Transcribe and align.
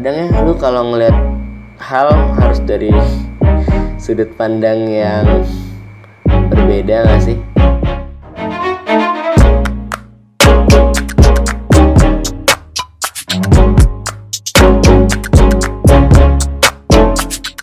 kadang 0.00 0.32
ya 0.32 0.48
lu 0.48 0.56
kalau 0.56 0.96
ngeliat 0.96 1.12
hal 1.76 2.08
harus 2.40 2.56
dari 2.64 2.88
sudut 4.00 4.32
pandang 4.32 4.88
yang 4.88 5.44
berbeda 6.24 7.04
gak 7.04 7.20
sih? 7.20 7.36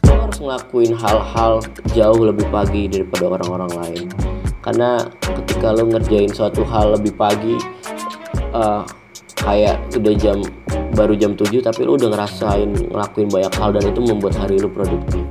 Lu 0.06 0.14
harus 0.14 0.38
ngelakuin 0.38 0.94
hal-hal 0.94 1.58
jauh 1.98 2.22
lebih 2.22 2.46
pagi 2.54 2.86
daripada 2.86 3.34
orang-orang 3.34 3.72
lain. 3.82 4.06
Karena 4.62 5.02
ketika 5.26 5.74
lo 5.74 5.90
ngerjain 5.90 6.30
suatu 6.30 6.62
hal 6.70 7.02
lebih 7.02 7.18
pagi 7.18 7.58
eh, 8.38 8.82
kayak 9.42 9.82
udah 9.98 10.14
jam 10.22 10.46
baru 10.98 11.14
jam 11.14 11.38
7 11.38 11.62
tapi 11.62 11.86
lu 11.86 11.94
udah 11.94 12.10
ngerasain 12.10 12.74
ngelakuin 12.74 13.30
banyak 13.30 13.54
hal 13.54 13.70
dan 13.70 13.86
itu 13.86 14.02
membuat 14.02 14.34
hari 14.34 14.58
lu 14.58 14.66
produktif 14.74 15.22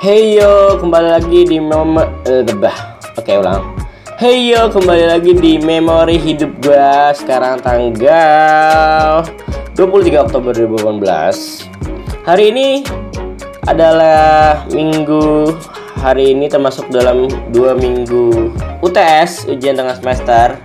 Hey 0.00 0.40
yo, 0.40 0.80
kembali 0.80 1.08
lagi 1.12 1.44
di 1.44 1.60
mem 1.60 1.94
eh. 2.24 2.42
Oke, 3.20 3.36
ulang. 3.36 3.80
Hey 4.20 4.52
yo, 4.52 4.68
kembali 4.68 5.08
lagi 5.08 5.32
di 5.32 5.56
memori 5.56 6.20
hidup 6.20 6.49
sekarang 6.60 7.56
tanggal 7.64 9.24
23 9.80 10.28
Oktober 10.28 10.52
2018. 10.52 11.64
Hari 12.28 12.44
ini 12.52 12.84
adalah 13.64 14.68
minggu 14.68 15.56
hari 15.96 16.36
ini 16.36 16.52
termasuk 16.52 16.92
dalam 16.92 17.32
dua 17.48 17.72
minggu 17.72 18.52
UTS 18.84 19.48
ujian 19.48 19.72
tengah 19.72 19.96
semester. 19.96 20.60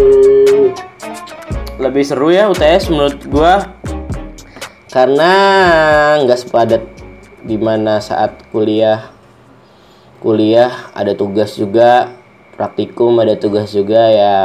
Hmm, 0.00 0.72
lebih 1.76 2.08
seru 2.08 2.32
ya 2.32 2.48
UTS 2.48 2.88
menurut 2.88 3.20
gua 3.28 3.68
karena 4.88 5.32
nggak 6.24 6.40
sepadat 6.40 6.82
di 7.44 7.60
mana 7.60 8.00
saat 8.00 8.32
kuliah 8.48 9.12
kuliah 10.24 10.72
ada 10.96 11.12
tugas 11.12 11.60
juga 11.60 12.23
praktikum 12.54 13.18
ada 13.20 13.34
tugas 13.36 13.74
juga 13.74 14.10
ya 14.10 14.38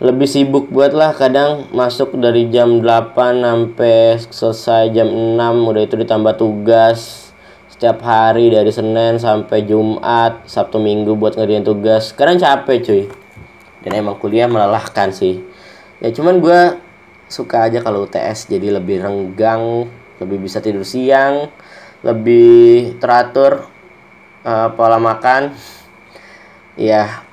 lebih 0.00 0.24
sibuk 0.24 0.72
buat 0.72 0.96
lah 0.96 1.12
kadang 1.12 1.68
masuk 1.76 2.16
dari 2.16 2.48
jam 2.48 2.80
8 2.80 3.14
sampai 3.14 4.16
selesai 4.16 4.92
jam 4.96 5.08
6 5.08 5.36
udah 5.40 5.82
itu 5.84 5.96
ditambah 6.00 6.34
tugas 6.40 7.30
setiap 7.80 8.04
hari 8.04 8.52
dari 8.52 8.68
Senin 8.68 9.16
sampai 9.16 9.64
Jumat 9.64 10.44
Sabtu 10.44 10.76
Minggu 10.76 11.16
buat 11.16 11.32
ngerjain 11.32 11.64
tugas. 11.64 12.12
Sekarang 12.12 12.36
capek 12.36 12.78
cuy. 12.84 13.02
Dan 13.80 13.96
emang 13.96 14.20
kuliah 14.20 14.44
melelahkan 14.44 15.08
sih. 15.16 15.40
Ya 16.04 16.12
cuman 16.12 16.44
gue 16.44 16.76
suka 17.30 17.72
aja 17.72 17.80
kalau 17.80 18.04
UTS 18.04 18.52
jadi 18.52 18.76
lebih 18.76 19.00
renggang 19.00 19.88
lebih 20.20 20.44
bisa 20.44 20.58
tidur 20.58 20.82
siang 20.84 21.48
lebih 22.02 22.98
teratur 22.98 23.70
uh, 24.44 24.68
pola 24.74 24.98
makan 24.98 25.54
ya 26.78 27.24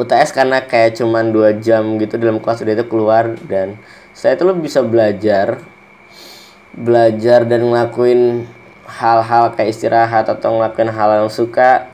UTS 0.00 0.32
karena 0.32 0.64
kayak 0.64 1.00
cuman 1.00 1.32
dua 1.34 1.56
jam 1.56 1.98
gitu 2.00 2.16
dalam 2.16 2.40
kelas 2.40 2.64
udah 2.64 2.74
itu 2.74 2.86
keluar 2.88 3.36
dan 3.48 3.76
saya 4.16 4.36
tuh 4.36 4.52
lebih 4.52 4.68
bisa 4.68 4.80
belajar 4.80 5.60
belajar 6.74 7.44
dan 7.44 7.66
ngelakuin 7.66 8.46
hal-hal 8.86 9.54
kayak 9.54 9.70
istirahat 9.70 10.26
atau 10.26 10.58
ngelakuin 10.58 10.90
hal 10.90 11.24
yang 11.24 11.30
suka. 11.30 11.90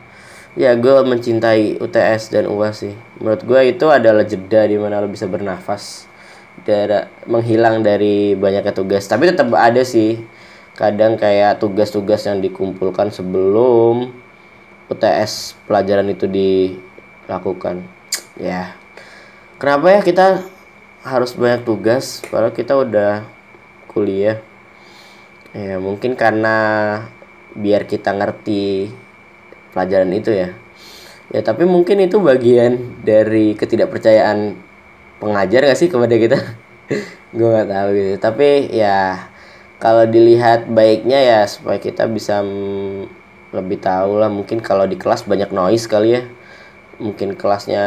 Ya 0.57 0.73
gue 0.73 1.05
mencintai 1.05 1.77
UTS 1.85 2.33
dan 2.33 2.49
UAS 2.49 2.81
sih. 2.81 2.95
Menurut 3.21 3.45
gue 3.45 3.61
itu 3.77 3.87
adalah 3.93 4.25
jeda 4.25 4.65
di 4.65 4.81
mana 4.81 5.05
lo 5.05 5.09
bisa 5.09 5.29
bernafas 5.29 6.09
dari 6.65 7.05
menghilang 7.29 7.85
dari 7.85 8.33
banyaknya 8.33 8.73
tugas. 8.73 9.05
Tapi 9.05 9.29
tetap 9.29 9.53
ada 9.53 9.85
sih 9.85 10.17
kadang 10.73 11.21
kayak 11.21 11.61
tugas-tugas 11.61 12.25
yang 12.25 12.41
dikumpulkan 12.41 13.13
sebelum 13.13 14.17
UTS 14.87 15.59
pelajaran 15.67 16.07
itu 16.11 16.31
dilakukan. 16.31 17.83
Ya. 18.39 18.79
Kenapa 19.57 19.99
ya 19.99 20.01
kita 20.05 20.27
harus 21.03 21.33
banyak 21.35 21.65
tugas? 21.67 22.23
Padahal 22.29 22.53
kita 22.55 22.77
udah 22.77 23.25
kuliah. 23.91 24.39
Ya 25.57 25.81
mungkin 25.81 26.15
karena 26.15 26.57
biar 27.57 27.89
kita 27.89 28.13
ngerti 28.13 28.93
pelajaran 29.73 30.13
itu 30.13 30.31
ya. 30.31 30.53
Ya 31.33 31.41
tapi 31.43 31.67
mungkin 31.67 31.99
itu 32.05 32.23
bagian 32.23 33.03
dari 33.03 33.57
ketidakpercayaan 33.57 34.55
pengajar 35.19 35.67
gak 35.67 35.79
sih 35.81 35.89
kepada 35.91 36.15
kita? 36.15 36.39
Gue 37.37 37.49
nggak 37.51 37.71
tahu 37.73 37.89
gitu. 37.97 38.13
Tapi 38.21 38.71
ya 38.71 39.27
kalau 39.83 40.07
dilihat 40.07 40.71
baiknya 40.71 41.19
ya 41.21 41.41
supaya 41.49 41.81
kita 41.81 42.07
bisa 42.07 42.45
lebih 43.55 43.79
tahu 43.79 44.19
lah 44.19 44.31
mungkin 44.33 44.59
kalau 44.59 44.87
di 44.87 44.99
kelas 44.99 45.27
banyak 45.27 45.51
noise 45.55 45.87
kali 45.87 46.19
ya. 46.19 46.23
Mungkin 46.97 47.37
kelasnya 47.37 47.85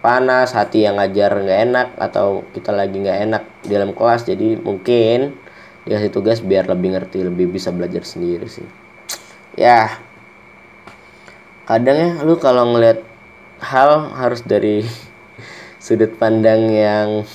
panas 0.00 0.54
hati 0.54 0.86
yang 0.86 1.02
ngajar 1.02 1.34
nggak 1.34 1.60
enak 1.66 1.88
atau 1.98 2.46
kita 2.54 2.70
lagi 2.70 3.02
nggak 3.02 3.18
enak 3.26 3.42
di 3.66 3.74
dalam 3.74 3.90
kelas 3.90 4.22
jadi 4.22 4.54
mungkin 4.54 5.34
dikasih 5.82 6.14
tugas 6.14 6.38
biar 6.42 6.70
lebih 6.70 6.94
ngerti 6.94 7.26
lebih 7.26 7.50
bisa 7.50 7.74
belajar 7.74 8.06
sendiri 8.06 8.46
sih. 8.46 8.66
Ya 9.58 9.98
kadang 11.66 11.98
ya 11.98 12.10
lu 12.22 12.38
kalau 12.38 12.70
ngeliat 12.70 13.02
hal 13.58 14.14
harus 14.14 14.46
dari 14.46 14.86
sudut 15.84 16.14
pandang 16.18 16.70
yang 16.70 17.26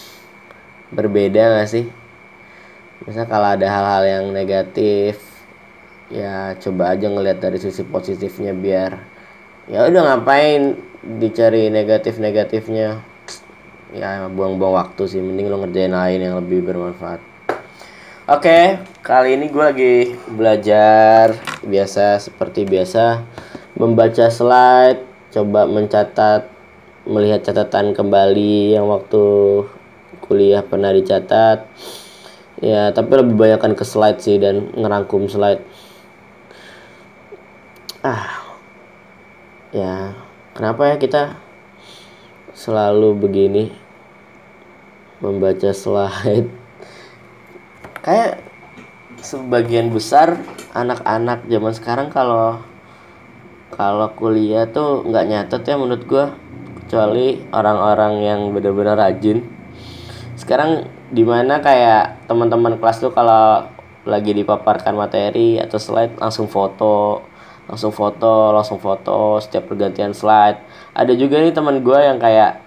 berbeda 0.91 1.59
gak 1.59 1.69
sih? 1.71 1.85
Misal 3.07 3.25
kalau 3.25 3.55
ada 3.55 3.65
hal-hal 3.65 4.03
yang 4.05 4.25
negatif 4.31 5.30
ya 6.11 6.53
coba 6.59 6.91
aja 6.91 7.07
ngeliat 7.07 7.39
dari 7.39 7.57
sisi 7.57 7.87
positifnya 7.87 8.51
biar 8.51 8.99
ya 9.71 9.87
udah 9.87 10.01
ngapain 10.11 10.75
dicari 11.01 11.71
negatif-negatifnya 11.71 12.99
ya 13.95 14.27
buang-buang 14.27 14.75
waktu 14.75 15.03
sih 15.07 15.23
mending 15.23 15.47
lo 15.47 15.63
ngerjain 15.63 15.95
lain 15.95 16.19
yang 16.19 16.35
lebih 16.43 16.63
bermanfaat 16.67 17.31
Oke, 18.31 18.79
kali 19.03 19.35
ini 19.35 19.51
gue 19.51 19.59
lagi 19.59 19.95
belajar 20.29 21.35
biasa 21.67 22.21
seperti 22.21 22.63
biasa 22.63 23.19
membaca 23.75 24.29
slide, 24.29 25.03
coba 25.33 25.65
mencatat, 25.65 26.47
melihat 27.09 27.41
catatan 27.41 27.97
kembali 27.97 28.77
yang 28.77 28.87
waktu 28.87 29.25
kuliah 30.23 30.61
pernah 30.61 30.93
dicatat. 30.93 31.65
Ya, 32.61 32.93
tapi 32.93 33.19
lebih 33.19 33.35
banyakkan 33.35 33.73
ke 33.73 33.81
slide 33.81 34.21
sih 34.21 34.37
dan 34.37 34.69
ngerangkum 34.79 35.25
slide. 35.25 35.65
Ah, 38.01 38.57
ya 39.69 40.17
kenapa 40.57 40.89
ya 40.89 40.95
kita 40.97 41.37
selalu 42.49 43.13
begini 43.13 43.69
membaca 45.21 45.69
slide? 45.69 46.49
Kayak 48.05 48.41
sebagian 49.21 49.93
besar 49.93 50.41
anak-anak 50.73 51.45
zaman 51.45 51.73
sekarang 51.77 52.07
kalau 52.09 52.65
kalau 53.69 54.09
kuliah 54.17 54.65
tuh 54.65 55.05
nggak 55.05 55.27
nyatet 55.29 55.61
ya 55.61 55.77
menurut 55.77 56.01
gua 56.09 56.33
kecuali 56.81 57.37
orang-orang 57.53 58.13
yang 58.25 58.39
benar-benar 58.49 58.97
rajin 58.97 59.45
sekarang 60.41 60.89
di 61.13 61.21
mana 61.21 61.61
kayak 61.61 62.25
teman-teman 62.25 62.81
kelas 62.81 62.97
tuh 62.97 63.13
kalau 63.13 63.69
lagi 64.09 64.33
dipaparkan 64.33 64.97
materi 64.97 65.61
atau 65.61 65.77
slide 65.77 66.17
langsung 66.17 66.49
foto 66.49 67.29
langsung 67.71 67.95
foto 67.95 68.51
langsung 68.51 68.77
foto 68.83 69.39
setiap 69.39 69.71
pergantian 69.71 70.11
slide. 70.11 70.59
Ada 70.91 71.15
juga 71.15 71.39
nih 71.39 71.55
teman 71.55 71.79
gua 71.79 72.03
yang 72.03 72.19
kayak 72.19 72.59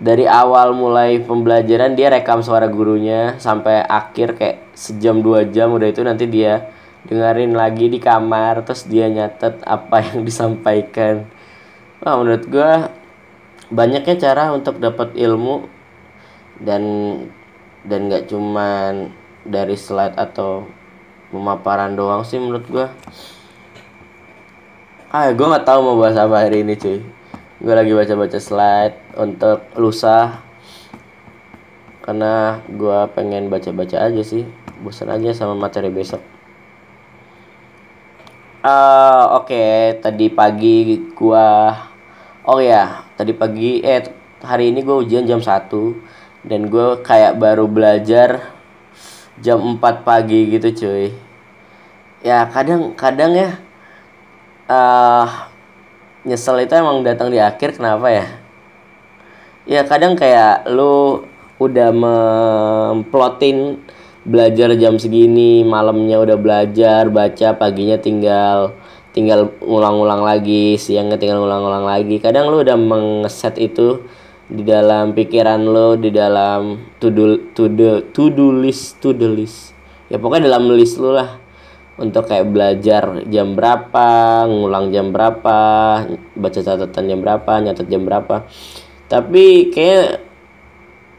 dari 0.00 0.28
awal 0.28 0.76
mulai 0.76 1.20
pembelajaran 1.20 1.96
dia 1.96 2.12
rekam 2.12 2.44
suara 2.44 2.68
gurunya 2.68 3.36
sampai 3.40 3.84
akhir 3.84 4.36
kayak 4.36 4.56
sejam 4.76 5.20
dua 5.20 5.48
jam 5.48 5.72
udah 5.72 5.88
itu 5.88 6.00
nanti 6.04 6.24
dia 6.28 6.72
dengerin 7.08 7.56
lagi 7.56 7.88
di 7.88 7.96
kamar 7.96 8.64
terus 8.64 8.84
dia 8.84 9.08
nyatet 9.08 9.64
apa 9.64 9.96
yang 10.12 10.28
disampaikan. 10.28 11.24
Wah 12.04 12.20
menurut 12.20 12.44
gue 12.48 12.72
banyaknya 13.72 14.16
cara 14.20 14.52
untuk 14.52 14.76
dapat 14.76 15.16
ilmu 15.16 15.68
dan 16.60 16.82
dan 17.84 18.12
nggak 18.12 18.28
cuman 18.28 19.08
dari 19.44 19.76
slide 19.76 20.20
atau 20.20 20.68
pemaparan 21.32 21.96
doang 21.96 22.26
sih 22.26 22.36
menurut 22.36 22.66
gue 22.68 22.86
ah 25.10 25.26
gue 25.34 25.42
nggak 25.42 25.66
tahu 25.66 25.82
mau 25.82 25.98
bahas 25.98 26.14
apa 26.14 26.46
hari 26.46 26.62
ini 26.62 26.78
cuy. 26.78 27.02
Gue 27.58 27.74
lagi 27.74 27.90
baca-baca 27.90 28.38
slide 28.38 28.94
untuk 29.18 29.66
lusa. 29.74 30.38
Karena 32.06 32.62
gue 32.70 32.98
pengen 33.18 33.50
baca-baca 33.50 34.06
aja 34.06 34.22
sih. 34.22 34.46
Bosan 34.78 35.10
aja 35.10 35.34
sama 35.34 35.58
materi 35.58 35.90
besok. 35.90 36.22
Uh, 38.62 39.42
oke. 39.42 39.50
Okay. 39.50 39.98
tadi 39.98 40.30
pagi 40.30 41.02
gue 41.10 41.48
oh 42.46 42.60
ya 42.62 43.02
tadi 43.18 43.34
pagi 43.34 43.82
eh 43.82 44.06
hari 44.46 44.70
ini 44.70 44.86
gue 44.86 44.94
ujian 44.94 45.26
jam 45.26 45.42
1 45.42 46.46
dan 46.46 46.70
gue 46.70 47.02
kayak 47.02 47.34
baru 47.34 47.66
belajar 47.66 48.54
jam 49.42 49.58
4 49.58 50.06
pagi 50.06 50.54
gitu 50.54 50.70
cuy. 50.70 51.10
Ya 52.22 52.46
kadang 52.46 52.94
kadang 52.94 53.34
ya 53.34 53.58
uh, 54.70 55.26
nyesel 56.22 56.62
itu 56.62 56.72
emang 56.78 57.02
datang 57.02 57.34
di 57.34 57.42
akhir 57.42 57.74
kenapa 57.74 58.06
ya? 58.14 58.26
Ya 59.66 59.82
kadang 59.84 60.14
kayak 60.14 60.70
lu 60.70 61.26
udah 61.60 61.92
memplotin 61.92 63.82
belajar 64.24 64.72
jam 64.76 64.96
segini 64.96 65.64
malamnya 65.64 66.20
udah 66.20 66.36
belajar 66.36 67.08
baca 67.08 67.56
paginya 67.56 67.96
tinggal 68.00 68.76
tinggal 69.10 69.52
ulang-ulang 69.64 70.22
lagi 70.22 70.78
siangnya 70.78 71.18
tinggal 71.18 71.44
ulang-ulang 71.44 71.84
lagi. 71.84 72.22
Kadang 72.22 72.48
lu 72.48 72.62
udah 72.62 72.78
mengeset 72.78 73.58
itu 73.58 74.06
di 74.50 74.66
dalam 74.66 75.14
pikiran 75.14 75.62
lo 75.62 75.94
di 75.94 76.10
dalam 76.10 76.78
to 76.98 77.10
do 77.10 77.38
to 77.54 77.70
do 77.70 78.02
to 78.10 78.30
do 78.30 78.50
list 78.54 78.98
to 79.02 79.10
do 79.14 79.30
list. 79.30 79.74
Ya 80.10 80.18
pokoknya 80.18 80.50
dalam 80.50 80.66
list 80.74 80.98
lo 80.98 81.14
lah 81.14 81.39
untuk 82.00 82.24
kayak 82.24 82.48
belajar 82.48 83.28
jam 83.28 83.52
berapa 83.52 84.08
ngulang 84.48 84.88
jam 84.88 85.12
berapa 85.12 85.58
baca 86.32 86.60
catatan 86.64 87.04
jam 87.04 87.20
berapa 87.20 87.52
nyatet 87.60 87.86
jam 87.92 88.08
berapa. 88.08 88.48
Tapi 89.06 89.68
kayak 89.68 90.24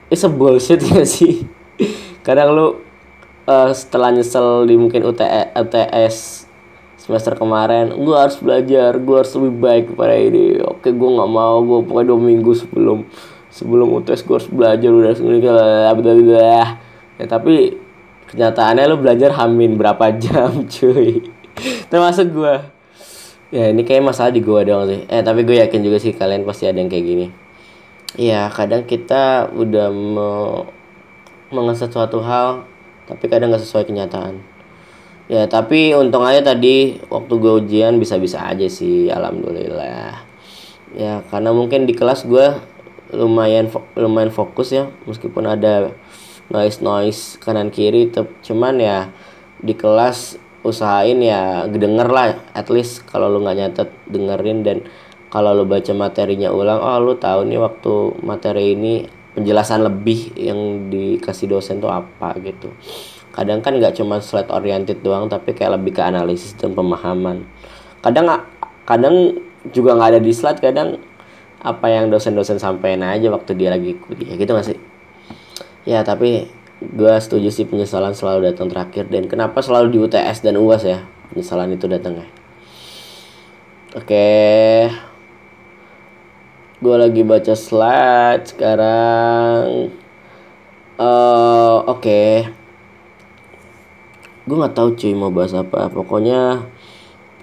it's 0.10 0.26
a 0.26 0.32
bullshit 0.32 0.82
ya 0.82 1.06
sih. 1.14 1.46
Kadang 2.26 2.58
lu 2.58 2.68
uh, 3.46 3.70
setelah 3.72 4.10
nyesel 4.10 4.66
di 4.66 4.76
mungkin 4.76 5.06
UTS, 5.06 5.54
UTS 5.54 6.18
semester 7.02 7.34
kemarin 7.34 7.98
gue 7.98 8.14
harus 8.14 8.38
belajar 8.38 8.94
gue 8.94 9.16
harus 9.18 9.34
lebih 9.38 9.54
baik 9.62 9.86
pada 9.94 10.18
ini. 10.18 10.62
Oke 10.66 10.90
gue 10.90 11.10
nggak 11.14 11.30
mau 11.30 11.62
gue 11.62 11.80
pokoknya 11.86 12.10
dua 12.10 12.20
minggu 12.22 12.52
sebelum 12.58 13.06
sebelum 13.54 14.02
UTS 14.02 14.26
gue 14.26 14.36
harus 14.38 14.50
belajar 14.50 14.90
udah 14.90 15.14
bla. 16.26 16.62
Ya 17.22 17.26
tapi 17.30 17.78
kenyataannya 18.32 18.88
lu 18.88 18.98
belajar 19.00 19.36
hamin 19.36 19.76
berapa 19.76 20.16
jam 20.16 20.64
cuy 20.74 21.24
termasuk 21.92 22.32
gue 22.32 22.56
ya 23.52 23.76
ini 23.76 23.84
kayak 23.84 24.08
masalah 24.08 24.32
di 24.32 24.40
gue 24.40 24.60
dong 24.64 24.88
sih 24.88 25.02
eh 25.12 25.22
tapi 25.22 25.44
gue 25.44 25.60
yakin 25.60 25.84
juga 25.84 26.00
sih 26.00 26.16
kalian 26.16 26.48
pasti 26.48 26.66
ada 26.66 26.80
yang 26.80 26.88
kayak 26.88 27.06
gini 27.06 27.28
Iya, 28.20 28.52
kadang 28.52 28.84
kita 28.84 29.48
udah 29.56 29.88
mau 29.88 30.68
mengeset 31.48 31.96
suatu 31.96 32.20
hal, 32.20 32.68
tapi 33.08 33.32
kadang 33.32 33.56
nggak 33.56 33.64
sesuai 33.64 33.88
kenyataan. 33.88 34.44
Ya, 35.32 35.48
tapi 35.48 35.96
untung 35.96 36.28
aja 36.28 36.44
tadi 36.44 37.00
waktu 37.08 37.34
gue 37.40 37.54
ujian 37.64 38.04
bisa-bisa 38.04 38.44
aja 38.44 38.68
sih, 38.68 39.08
alhamdulillah. 39.08 40.28
Ya, 40.92 41.24
karena 41.32 41.56
mungkin 41.56 41.88
di 41.88 41.96
kelas 41.96 42.28
gue 42.28 42.52
lumayan 43.16 43.72
lumayan 43.96 44.32
fokus 44.36 44.76
ya, 44.76 44.92
meskipun 45.08 45.48
ada 45.48 45.96
noise 46.52 46.84
noise 46.84 47.40
kanan 47.40 47.72
kiri, 47.72 48.12
cuman 48.44 48.76
ya 48.78 49.10
di 49.64 49.74
kelas 49.74 50.36
usahain 50.62 51.18
ya 51.24 51.66
denger 51.66 52.08
lah, 52.12 52.38
at 52.54 52.70
least 52.70 53.08
kalau 53.10 53.32
lu 53.32 53.42
nggak 53.42 53.58
nyatet 53.58 53.90
dengerin. 54.12 54.62
Dan 54.62 54.78
kalau 55.32 55.56
lo 55.56 55.64
baca 55.64 55.96
materinya 55.96 56.52
ulang 56.52 56.84
oh 56.84 57.00
lo 57.00 57.16
tahu 57.16 57.48
nih 57.48 57.58
waktu 57.58 57.94
materi 58.22 58.76
ini 58.76 59.08
penjelasan 59.32 59.88
lebih 59.88 60.36
yang 60.36 60.92
dikasih 60.92 61.48
dosen 61.48 61.80
tuh 61.80 61.90
apa 61.90 62.36
gitu. 62.44 62.70
Kadang 63.32 63.64
kan 63.64 63.80
nggak 63.80 63.96
cuma 63.96 64.20
slide 64.20 64.52
oriented 64.52 65.00
doang 65.00 65.32
tapi 65.32 65.56
kayak 65.56 65.80
lebih 65.80 65.96
ke 65.96 66.04
analisis 66.04 66.52
dan 66.60 66.76
pemahaman. 66.76 67.48
Kadang 68.04 68.28
kadang 68.84 69.40
juga 69.72 69.96
nggak 69.96 70.10
ada 70.18 70.22
di 70.22 70.34
slide 70.36 70.60
kadang 70.60 71.00
apa 71.62 71.88
yang 71.94 72.10
dosen-dosen 72.10 72.58
sampaikan 72.58 73.06
aja 73.06 73.30
waktu 73.30 73.54
dia 73.54 73.70
lagi 73.70 73.94
kuliah 73.94 74.34
gitu 74.34 74.50
gak 74.58 74.66
sih 74.66 74.91
ya 75.86 76.06
tapi 76.06 76.50
gue 76.82 77.14
setuju 77.22 77.54
sih 77.54 77.70
penyesalan 77.70 78.18
selalu 78.18 78.52
datang 78.52 78.68
terakhir. 78.68 79.06
Dan 79.08 79.30
kenapa 79.30 79.62
selalu 79.62 79.94
di 79.94 79.98
UTS 80.02 80.42
dan 80.42 80.58
UAS 80.58 80.84
ya? 80.84 81.06
Penyesalan 81.30 81.78
itu 81.78 81.86
datang 81.86 82.18
ya. 82.18 82.28
Oke. 83.94 84.30
Gue 86.82 86.96
lagi 86.98 87.22
baca 87.22 87.54
slide 87.54 88.50
sekarang. 88.50 89.94
Uh, 90.98 91.86
oke. 91.86 92.02
Okay. 92.02 92.34
gue 94.42 94.58
nggak 94.58 94.74
tahu 94.74 94.98
cuy 94.98 95.14
mau 95.14 95.30
bahas 95.30 95.54
apa. 95.54 95.86
Pokoknya 95.94 96.66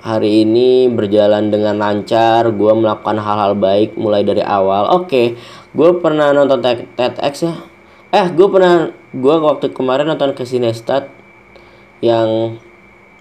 hari 0.02 0.42
ini 0.42 0.90
berjalan 0.90 1.54
dengan 1.54 1.78
lancar. 1.78 2.50
Gue 2.50 2.74
melakukan 2.74 3.22
hal-hal 3.22 3.54
baik 3.54 3.94
mulai 3.94 4.26
dari 4.26 4.42
awal. 4.42 4.90
Oke. 4.98 5.06
Okay. 5.06 5.26
gue 5.78 5.90
pernah 6.02 6.34
nonton 6.34 6.58
TEDx 6.98 7.46
ya 7.46 7.67
eh 8.08 8.26
gue 8.32 8.48
pernah 8.48 8.92
gue 9.12 9.36
waktu 9.40 9.72
kemarin 9.72 10.08
nonton 10.08 10.32
ke 10.32 10.44
Sinestat 10.48 11.12
yang 12.00 12.56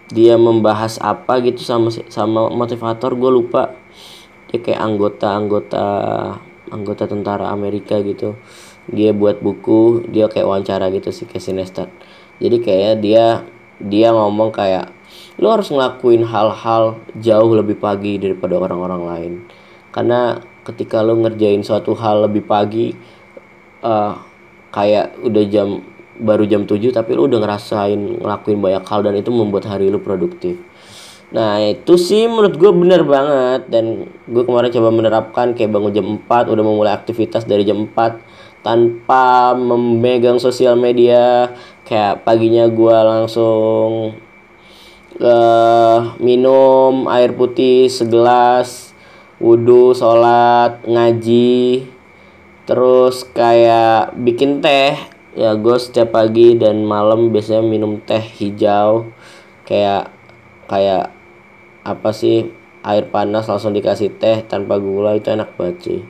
dia 0.08 0.40
membahas 0.40 0.96
apa 1.04 1.44
gitu 1.44 1.60
sama 1.60 1.92
sama 2.08 2.48
motivator 2.48 3.12
gue 3.16 3.32
lupa. 3.32 3.76
Dia 4.48 4.64
kayak 4.64 4.80
anggota-anggota 4.80 5.86
anggota 6.72 7.04
tentara 7.04 7.52
Amerika 7.52 8.00
gitu. 8.00 8.40
Dia 8.88 9.12
buat 9.12 9.44
buku 9.44 10.08
dia 10.08 10.32
kayak 10.32 10.48
wawancara 10.48 10.88
gitu 10.96 11.12
sih 11.12 11.28
Casey 11.28 11.52
Neistat 11.52 11.92
jadi 12.38 12.58
kayak 12.62 12.94
dia 13.02 13.26
dia 13.82 14.14
ngomong 14.14 14.54
kayak 14.54 14.94
lu 15.42 15.50
harus 15.50 15.70
ngelakuin 15.70 16.26
hal-hal 16.26 17.02
jauh 17.18 17.52
lebih 17.54 17.78
pagi 17.78 18.18
daripada 18.18 18.58
orang-orang 18.58 19.02
lain. 19.06 19.34
Karena 19.94 20.42
ketika 20.66 21.02
lu 21.02 21.22
ngerjain 21.22 21.62
suatu 21.62 21.94
hal 21.98 22.26
lebih 22.30 22.46
pagi 22.46 22.94
uh, 23.82 24.14
kayak 24.78 25.18
udah 25.26 25.44
jam 25.50 25.82
baru 26.22 26.46
jam 26.46 26.70
7 26.70 26.94
tapi 26.94 27.18
lu 27.18 27.26
udah 27.26 27.42
ngerasain 27.42 27.98
ngelakuin 27.98 28.62
banyak 28.62 28.86
hal 28.86 29.02
dan 29.02 29.18
itu 29.18 29.34
membuat 29.34 29.66
hari 29.66 29.90
lu 29.90 29.98
produktif. 29.98 30.62
Nah 31.34 31.60
itu 31.60 31.98
sih 31.98 32.30
menurut 32.30 32.56
gue 32.56 32.72
bener 32.72 33.02
banget. 33.02 33.66
Dan 33.74 34.06
gue 34.30 34.44
kemarin 34.46 34.70
coba 34.70 34.90
menerapkan 34.94 35.58
kayak 35.58 35.74
bangun 35.74 35.92
jam 35.94 36.06
4 36.30 36.54
udah 36.54 36.64
memulai 36.64 36.94
aktivitas 36.94 37.50
dari 37.50 37.66
jam 37.66 37.90
4 37.90 38.62
tanpa 38.62 39.58
memegang 39.58 40.38
sosial 40.38 40.78
media. 40.78 41.52
Kayak 41.84 42.22
paginya 42.22 42.70
gue 42.70 42.98
langsung 43.02 44.16
uh, 45.20 46.00
minum 46.22 47.10
air 47.10 47.34
putih 47.34 47.90
segelas 47.90 48.94
wudhu 49.38 49.94
sholat 49.94 50.82
ngaji 50.88 51.97
terus 52.68 53.24
kayak 53.32 54.12
bikin 54.20 54.60
teh 54.60 55.00
ya 55.38 55.56
gue 55.56 55.78
setiap 55.80 56.20
pagi 56.20 56.60
dan 56.60 56.84
malam 56.84 57.32
biasanya 57.32 57.64
minum 57.64 58.04
teh 58.04 58.20
hijau. 58.20 59.08
Kayak 59.64 60.12
kayak 60.68 61.16
apa 61.88 62.10
sih 62.12 62.52
air 62.84 63.08
panas 63.08 63.48
langsung 63.48 63.72
dikasih 63.72 64.20
teh 64.20 64.44
tanpa 64.44 64.76
gula 64.84 65.16
itu 65.16 65.32
enak 65.32 65.56
banget 65.56 65.78
sih. 65.80 66.02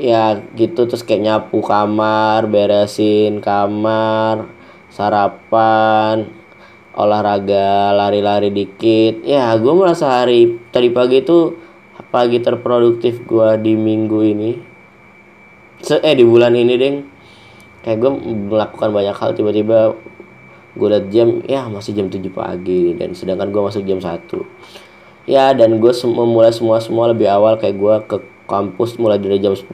Ya 0.00 0.40
gitu 0.56 0.88
terus 0.88 1.04
kayak 1.04 1.22
nyapu 1.28 1.60
kamar 1.60 2.48
beresin 2.48 3.44
kamar 3.44 4.48
sarapan 4.88 6.32
olahraga 6.96 7.92
lari-lari 7.92 8.48
dikit. 8.48 9.20
Ya 9.28 9.52
gue 9.60 9.74
merasa 9.76 10.24
hari 10.24 10.56
tadi 10.72 10.88
pagi 10.88 11.20
itu 11.20 11.60
pagi 12.08 12.40
terproduktif 12.40 13.22
gue 13.28 13.60
di 13.60 13.76
minggu 13.76 14.20
ini 14.24 14.69
eh 15.88 16.14
di 16.14 16.24
bulan 16.24 16.52
ini 16.56 16.74
deng. 16.76 16.96
Kayak 17.80 17.96
gue 18.04 18.10
melakukan 18.52 18.92
banyak 18.92 19.16
hal 19.16 19.32
tiba-tiba 19.32 19.96
gue 20.76 20.88
liat 20.88 21.06
jam 21.10 21.42
ya 21.50 21.66
masih 21.66 21.98
jam 21.98 22.06
7 22.06 22.22
pagi 22.30 22.94
dan 22.94 23.10
sedangkan 23.10 23.50
gue 23.50 23.62
masuk 23.62 23.82
jam 23.82 23.98
1 23.98 24.22
ya 25.26 25.50
dan 25.50 25.82
gue 25.82 25.92
sem 25.92 26.06
memulai 26.06 26.54
semua 26.54 26.78
semua 26.78 27.10
lebih 27.10 27.26
awal 27.26 27.58
kayak 27.58 27.74
gue 27.74 27.94
ke 28.06 28.16
kampus 28.46 28.94
mulai 29.02 29.18
dari 29.18 29.42
jam 29.42 29.54
10 29.54 29.66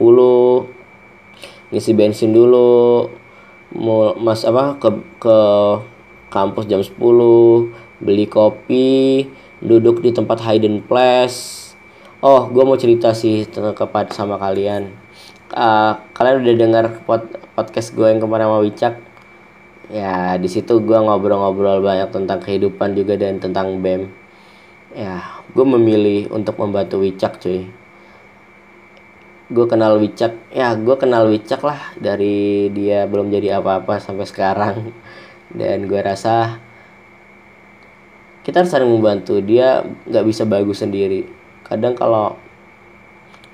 ngisi 1.69 1.91
bensin 1.93 2.33
dulu 2.33 3.09
mau 3.77 4.15
mas 4.17 4.41
apa 4.47 4.79
ke 4.81 4.89
ke 5.21 5.37
kampus 6.33 6.65
jam 6.65 6.81
10 6.81 6.97
beli 8.01 8.25
kopi 8.25 9.27
duduk 9.57 10.05
di 10.05 10.13
tempat 10.13 10.37
hidden 10.45 10.85
place. 10.85 11.73
Oh 12.21 12.49
gue 12.49 12.63
mau 12.65 12.77
cerita 12.77 13.13
sih 13.13 13.45
tentang 13.45 13.77
kepada 13.77 14.09
sama 14.09 14.41
kalian 14.41 14.89
uh, 15.57 15.91
kalian 16.13 16.45
udah 16.45 16.55
dengar 16.55 16.85
pod 17.03 17.25
podcast 17.57 17.91
gue 17.97 18.05
yang 18.05 18.21
kemarin 18.21 18.47
sama 18.47 18.59
Wicak? 18.61 18.93
Ya 19.89 20.35
di 20.37 20.49
situ 20.51 20.83
gue 20.83 20.97
ngobrol-ngobrol 20.99 21.81
banyak 21.81 22.13
tentang 22.13 22.43
kehidupan 22.43 22.93
juga 22.93 23.15
dan 23.15 23.39
tentang 23.39 23.79
bem 23.79 24.11
ya 24.91 25.43
gue 25.51 25.65
memilih 25.65 26.29
untuk 26.31 26.61
membantu 26.61 27.01
Wicak 27.01 27.41
cuy. 27.41 27.65
Gue 29.47 29.65
kenal 29.65 29.97
Wicak 29.97 30.37
ya 30.53 30.75
gue 30.77 30.95
kenal 30.99 31.27
Wicak 31.31 31.61
lah 31.65 31.95
dari 31.97 32.69
dia 32.71 33.09
belum 33.09 33.33
jadi 33.33 33.57
apa-apa 33.57 33.97
sampai 33.97 34.27
sekarang. 34.29 34.93
Dan 35.47 35.87
gue 35.87 36.01
rasa 36.03 36.59
kita 38.43 38.63
harus 38.63 38.71
saling 38.71 38.91
membantu. 38.91 39.39
Dia 39.39 39.83
nggak 40.07 40.25
bisa 40.27 40.43
bagus 40.43 40.83
sendiri. 40.83 41.23
Kadang 41.63 41.95
kalau 41.95 42.35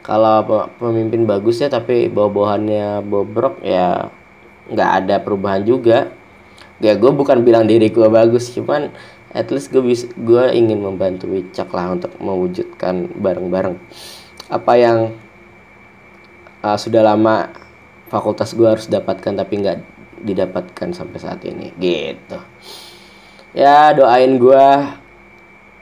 kalau 0.03 0.67
pemimpin 0.75 1.23
bagus 1.23 1.63
ya 1.63 1.71
tapi 1.71 2.11
bawa-bawahannya 2.11 2.99
bobrok 3.07 3.63
ya 3.63 4.11
nggak 4.67 4.91
ada 5.03 5.15
perubahan 5.23 5.63
juga. 5.63 6.11
Ya 6.83 6.99
gue 6.99 7.11
bukan 7.15 7.47
bilang 7.47 7.63
diri 7.63 7.87
gue 7.87 8.07
bagus 8.11 8.51
cuman 8.51 8.91
at 9.31 9.47
least 9.47 9.71
gue 9.71 9.79
bisa 9.79 10.11
gue 10.19 10.51
ingin 10.51 10.83
membantu 10.83 11.31
Wicak 11.31 11.71
lah 11.71 11.95
untuk 11.95 12.11
mewujudkan 12.19 13.07
bareng-bareng. 13.15 13.79
Apa 14.51 14.73
yang 14.75 15.15
uh, 16.59 16.75
sudah 16.75 16.99
lama 16.99 17.55
fakultas 18.11 18.51
gue 18.51 18.67
harus 18.67 18.91
dapatkan 18.91 19.39
tapi 19.39 19.53
nggak 19.63 19.79
didapatkan 20.19 20.91
sampai 20.91 21.17
saat 21.19 21.39
ini 21.47 21.71
gitu. 21.79 22.43
Ya 23.55 23.95
doain 23.95 24.35
gue 24.35 24.65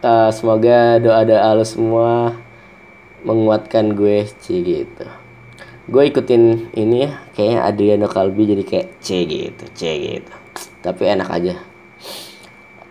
uh, 0.06 0.30
semoga 0.30 1.02
doa 1.02 1.26
doa 1.26 1.50
lo 1.58 1.66
semua 1.66 2.38
menguatkan 3.24 3.94
gue 3.94 4.26
sih 4.42 4.62
gitu. 4.62 5.06
Gue 5.90 6.08
ikutin 6.08 6.72
ini 6.78 7.10
ya 7.10 7.12
kayaknya 7.34 7.60
Adriano 7.66 8.08
Kalbi 8.08 8.48
jadi 8.54 8.64
kayak 8.64 8.88
C 9.02 9.26
gitu 9.26 9.64
C 9.74 9.82
gitu. 9.98 10.34
Tapi 10.82 11.02
enak 11.10 11.30
aja. 11.30 11.56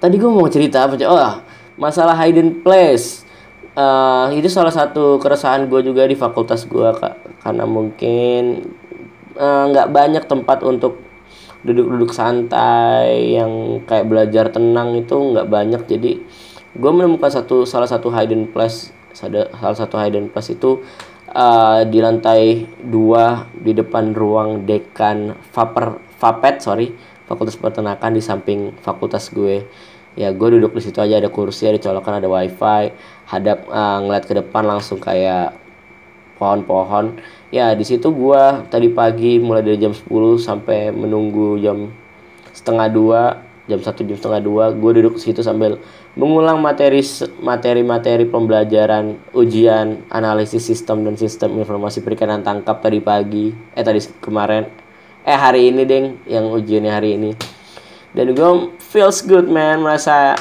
Tadi 0.01 0.15
gue 0.17 0.31
mau 0.31 0.49
cerita 0.49 0.89
apa 0.89 0.97
oh 1.07 1.35
masalah 1.79 2.17
hidden 2.21 2.63
place. 2.65 3.27
Uh, 3.71 4.35
itu 4.35 4.51
salah 4.51 4.75
satu 4.75 5.23
keresahan 5.23 5.71
gue 5.71 5.81
juga 5.81 6.05
di 6.05 6.19
fakultas 6.19 6.67
gue 6.67 6.91
kak. 6.99 7.41
Karena 7.41 7.65
mungkin 7.65 8.69
eh, 9.39 9.65
nggak 9.71 9.89
uh, 9.89 9.93
banyak 9.95 10.25
tempat 10.29 10.61
untuk 10.67 11.01
duduk-duduk 11.61 12.13
santai 12.13 13.37
yang 13.37 13.85
kayak 13.85 14.09
belajar 14.09 14.53
tenang 14.53 14.99
itu 14.99 15.15
nggak 15.15 15.49
banyak. 15.49 15.83
Jadi 15.89 16.13
gue 16.77 16.91
menemukan 16.93 17.33
satu 17.33 17.65
salah 17.65 17.89
satu 17.89 18.13
hidden 18.13 18.51
place 18.51 18.93
salah 19.15 19.77
satu 19.77 19.99
hidden 19.99 20.31
place 20.31 20.55
itu 20.55 20.83
uh, 21.35 21.83
di 21.87 21.99
lantai 22.03 22.67
dua 22.83 23.47
di 23.55 23.75
depan 23.75 24.15
ruang 24.15 24.67
dekan 24.67 25.39
Faper 25.51 25.99
Fapet 26.21 26.61
sorry 26.61 26.93
fakultas 27.31 27.55
peternakan 27.55 28.19
di 28.19 28.23
samping 28.23 28.75
fakultas 28.83 29.31
gue. 29.31 29.63
Ya 30.19 30.35
gue 30.35 30.49
duduk 30.59 30.75
di 30.75 30.83
situ 30.83 30.99
aja 30.99 31.23
ada 31.23 31.31
kursi 31.31 31.71
ada 31.71 31.79
colokan 31.79 32.19
ada 32.19 32.27
wifi 32.27 32.91
hadap 33.31 33.71
uh, 33.71 34.03
ngeliat 34.03 34.27
ke 34.27 34.35
depan 34.35 34.67
langsung 34.67 34.99
kayak 34.99 35.55
pohon-pohon. 36.43 37.23
Ya 37.55 37.71
di 37.79 37.87
situ 37.87 38.11
gue 38.11 38.43
tadi 38.67 38.91
pagi 38.91 39.39
mulai 39.39 39.63
dari 39.63 39.79
jam 39.79 39.95
10 39.95 40.11
sampai 40.43 40.91
menunggu 40.91 41.63
jam 41.63 41.95
setengah 42.51 42.91
dua 42.91 43.23
jam 43.71 43.79
satu 43.79 44.03
jam 44.03 44.19
setengah 44.19 44.43
dua 44.43 44.65
gue 44.75 44.91
duduk 44.99 45.15
di 45.15 45.31
situ 45.31 45.47
sambil 45.47 45.79
mengulang 46.19 46.59
materi 46.59 47.03
materi 47.39 47.87
materi 47.87 48.25
pembelajaran 48.27 49.15
ujian 49.31 50.03
analisis 50.11 50.67
sistem 50.67 51.07
dan 51.07 51.15
sistem 51.15 51.55
informasi 51.63 52.03
perikanan 52.03 52.43
tangkap 52.43 52.83
tadi 52.83 52.99
pagi 52.99 53.55
eh 53.79 53.85
tadi 53.85 54.03
kemarin. 54.19 54.67
Eh 55.23 55.37
hari 55.37 55.71
ini 55.71 55.83
deng 55.87 56.19
yang 56.27 56.51
ujiannya 56.51 56.93
hari 56.93 57.15
ini. 57.15 57.31
Dan 58.11 58.35
gue 58.35 58.51
feels 58.83 59.23
good 59.23 59.47
man. 59.47 59.87
Merasa 59.87 60.35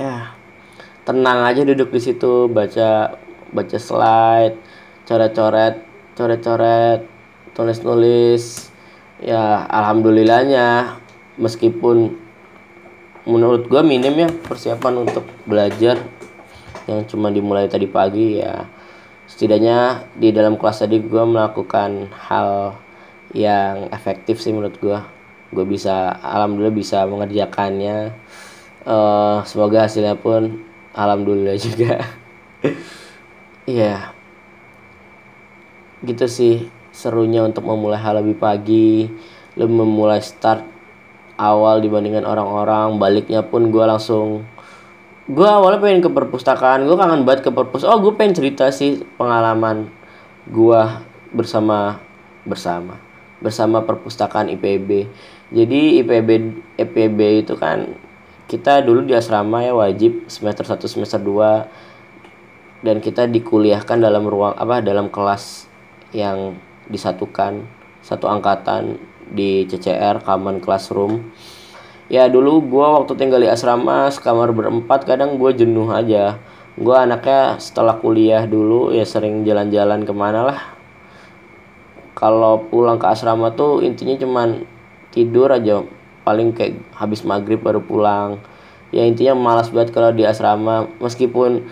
ya 0.00 0.32
tenang 1.04 1.44
aja 1.44 1.66
duduk 1.66 1.90
di 1.90 2.00
situ 2.00 2.46
baca 2.48 3.18
baca 3.52 3.78
slide 3.78 4.56
coret-coret 5.04 5.82
coret-coret 6.14 7.00
tulis-nulis 7.52 8.70
ya 9.20 9.66
alhamdulillahnya 9.68 10.96
meskipun 11.36 12.21
menurut 13.22 13.70
gue 13.70 13.82
minim 13.86 14.14
ya 14.26 14.28
persiapan 14.30 15.06
untuk 15.06 15.22
belajar 15.46 15.98
yang 16.90 17.06
cuma 17.06 17.30
dimulai 17.30 17.70
tadi 17.70 17.86
pagi 17.86 18.42
ya. 18.42 18.66
Setidaknya 19.30 20.10
di 20.18 20.34
dalam 20.34 20.58
kelas 20.58 20.82
tadi 20.84 20.98
gue 20.98 21.24
melakukan 21.24 22.10
hal 22.28 22.76
yang 23.32 23.88
efektif 23.94 24.42
sih 24.42 24.52
menurut 24.52 24.76
gue 24.76 24.98
gue 25.52 25.64
bisa 25.68 26.16
alhamdulillah 26.20 26.74
bisa 26.74 27.06
mengerjakannya. 27.06 28.12
Uh, 28.82 29.46
semoga 29.46 29.86
hasilnya 29.86 30.18
pun 30.18 30.66
alhamdulillah 30.90 31.54
juga. 31.66 32.02
Iya. 33.64 33.94
Yeah. 33.94 34.00
gitu 36.02 36.26
sih 36.26 36.66
serunya 36.90 37.46
untuk 37.46 37.62
memulai 37.62 38.02
hal 38.02 38.18
lebih 38.18 38.36
pagi 38.42 39.06
lebih 39.54 39.74
memulai 39.86 40.18
start 40.18 40.71
awal 41.36 41.80
dibandingkan 41.80 42.24
orang-orang 42.26 42.96
baliknya 43.00 43.40
pun 43.44 43.72
gue 43.72 43.84
langsung 43.84 44.44
gue 45.30 45.48
awalnya 45.48 45.78
pengen 45.78 46.02
ke 46.02 46.10
perpustakaan 46.10 46.84
gue 46.84 46.96
kangen 46.98 47.22
banget 47.22 47.46
ke 47.46 47.50
perpus 47.54 47.86
oh 47.86 47.98
gue 48.02 48.12
pengen 48.18 48.34
cerita 48.34 48.68
sih 48.74 49.00
pengalaman 49.16 49.86
gue 50.50 50.82
bersama 51.30 52.02
bersama 52.42 52.98
bersama 53.38 53.86
perpustakaan 53.86 54.50
IPB 54.58 55.06
jadi 55.54 56.02
IPB 56.02 56.28
IPB 56.78 57.18
itu 57.46 57.54
kan 57.54 57.94
kita 58.50 58.82
dulu 58.82 59.06
di 59.06 59.14
asrama 59.14 59.62
ya 59.62 59.72
wajib 59.72 60.26
semester 60.26 60.66
1 60.66 60.82
semester 60.90 61.22
2 61.22 62.82
dan 62.82 62.98
kita 62.98 63.30
dikuliahkan 63.30 64.02
dalam 64.02 64.26
ruang 64.26 64.58
apa 64.58 64.82
dalam 64.82 65.06
kelas 65.06 65.70
yang 66.10 66.58
disatukan 66.90 67.62
satu 68.02 68.26
angkatan 68.26 68.98
di 69.30 69.68
CCR 69.68 70.24
Common 70.26 70.58
Classroom. 70.58 71.30
Ya 72.12 72.28
dulu 72.28 72.60
gue 72.66 72.86
waktu 72.86 73.16
tinggal 73.16 73.40
di 73.40 73.48
asrama 73.48 74.10
sekamar 74.12 74.52
berempat 74.52 75.08
kadang 75.08 75.40
gue 75.40 75.50
jenuh 75.56 75.88
aja. 75.88 76.36
Gue 76.76 76.92
anaknya 76.92 77.56
setelah 77.56 77.96
kuliah 78.00 78.44
dulu 78.44 78.92
ya 78.92 79.04
sering 79.04 79.44
jalan-jalan 79.48 80.04
ke 80.04 80.12
mana 80.12 80.40
lah. 80.44 80.60
Kalau 82.12 82.68
pulang 82.68 83.00
ke 83.00 83.08
asrama 83.08 83.56
tuh 83.56 83.80
intinya 83.80 84.12
cuman 84.20 84.68
tidur 85.08 85.52
aja. 85.52 85.84
Paling 86.24 86.52
kayak 86.52 86.80
habis 86.96 87.24
maghrib 87.24 87.64
baru 87.64 87.80
pulang. 87.80 88.44
Ya 88.92 89.08
intinya 89.08 89.32
malas 89.32 89.72
banget 89.72 89.96
kalau 89.96 90.12
di 90.12 90.28
asrama. 90.28 90.92
Meskipun 91.00 91.64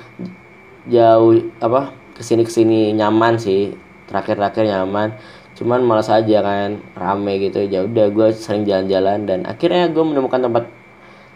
jauh 0.88 1.36
apa 1.60 1.92
ke 2.16 2.24
sini 2.24 2.48
ke 2.48 2.52
sini 2.52 2.96
nyaman 2.96 3.36
sih. 3.36 3.76
Terakhir 4.08 4.40
terakhir 4.40 4.64
nyaman 4.72 5.20
cuman 5.60 5.84
malas 5.84 6.08
aja 6.08 6.40
kan 6.40 6.80
rame 6.96 7.36
gitu. 7.44 7.60
Ya 7.68 7.84
udah 7.84 8.08
gue 8.08 8.28
sering 8.32 8.64
jalan-jalan 8.64 9.28
dan 9.28 9.38
akhirnya 9.44 9.92
gue 9.92 10.00
menemukan 10.00 10.40
tempat 10.40 10.64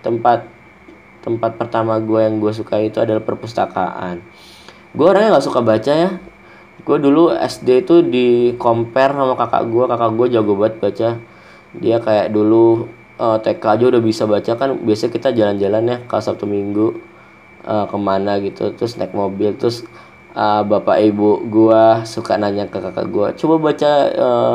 tempat 0.01 0.49
tempat 1.21 1.61
pertama 1.61 2.01
gue 2.01 2.21
yang 2.25 2.41
gue 2.41 2.53
suka 2.57 2.81
itu 2.81 3.05
adalah 3.05 3.21
perpustakaan. 3.21 4.25
Gue 4.97 5.07
orangnya 5.13 5.37
nggak 5.37 5.45
suka 5.45 5.61
baca 5.61 5.93
ya. 5.93 6.11
Gue 6.89 6.97
dulu 6.97 7.37
SD 7.37 7.85
itu 7.85 8.01
di 8.01 8.57
compare 8.57 9.13
sama 9.13 9.37
kakak 9.37 9.69
gue 9.69 9.85
kakak 9.85 10.11
gue 10.17 10.27
jago 10.33 10.53
banget 10.57 10.75
baca. 10.81 11.09
Dia 11.77 11.97
kayak 12.01 12.33
dulu 12.33 12.89
uh, 13.21 13.37
eh, 13.37 13.39
TK 13.45 13.65
aja 13.77 13.85
udah 13.93 14.01
bisa 14.01 14.25
baca 14.25 14.53
kan. 14.57 14.81
Biasa 14.81 15.13
kita 15.13 15.37
jalan-jalan 15.37 15.85
ya 15.85 15.97
kalau 16.09 16.25
Sabtu 16.25 16.49
Minggu 16.49 16.97
uh, 17.67 17.85
ke 17.89 17.97
mana 17.97 18.39
gitu 18.41 18.73
terus 18.77 18.97
naik 19.01 19.13
mobil 19.17 19.57
terus 19.57 19.85
uh, 20.35 20.63
bapak 20.67 21.01
ibu 21.01 21.41
gua 21.49 22.03
suka 22.05 22.37
nanya 22.37 22.67
ke 22.69 22.79
kakak 22.83 23.09
gua. 23.09 23.33
Coba 23.33 23.71
baca 23.71 23.93
uh, 24.13 24.55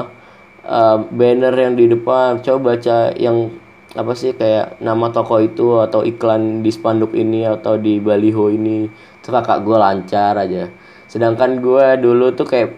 uh, 0.67 0.97
banner 1.09 1.55
yang 1.55 1.73
di 1.79 1.89
depan. 1.89 2.43
Coba 2.43 2.75
baca 2.75 3.15
yang 3.15 3.49
apa 3.97 4.13
sih 4.13 4.37
kayak 4.37 4.77
nama 4.85 5.09
toko 5.09 5.41
itu 5.41 5.81
atau 5.81 6.05
iklan 6.05 6.61
di 6.61 6.69
spanduk 6.69 7.17
ini 7.17 7.47
atau 7.47 7.79
di 7.79 7.97
baliho 7.97 8.51
ini. 8.53 8.85
Tuh 9.23 9.31
kakak 9.33 9.63
gua 9.65 9.89
lancar 9.89 10.37
aja. 10.37 10.69
Sedangkan 11.09 11.63
gua 11.63 11.97
dulu 11.97 12.35
tuh 12.35 12.45
kayak 12.45 12.75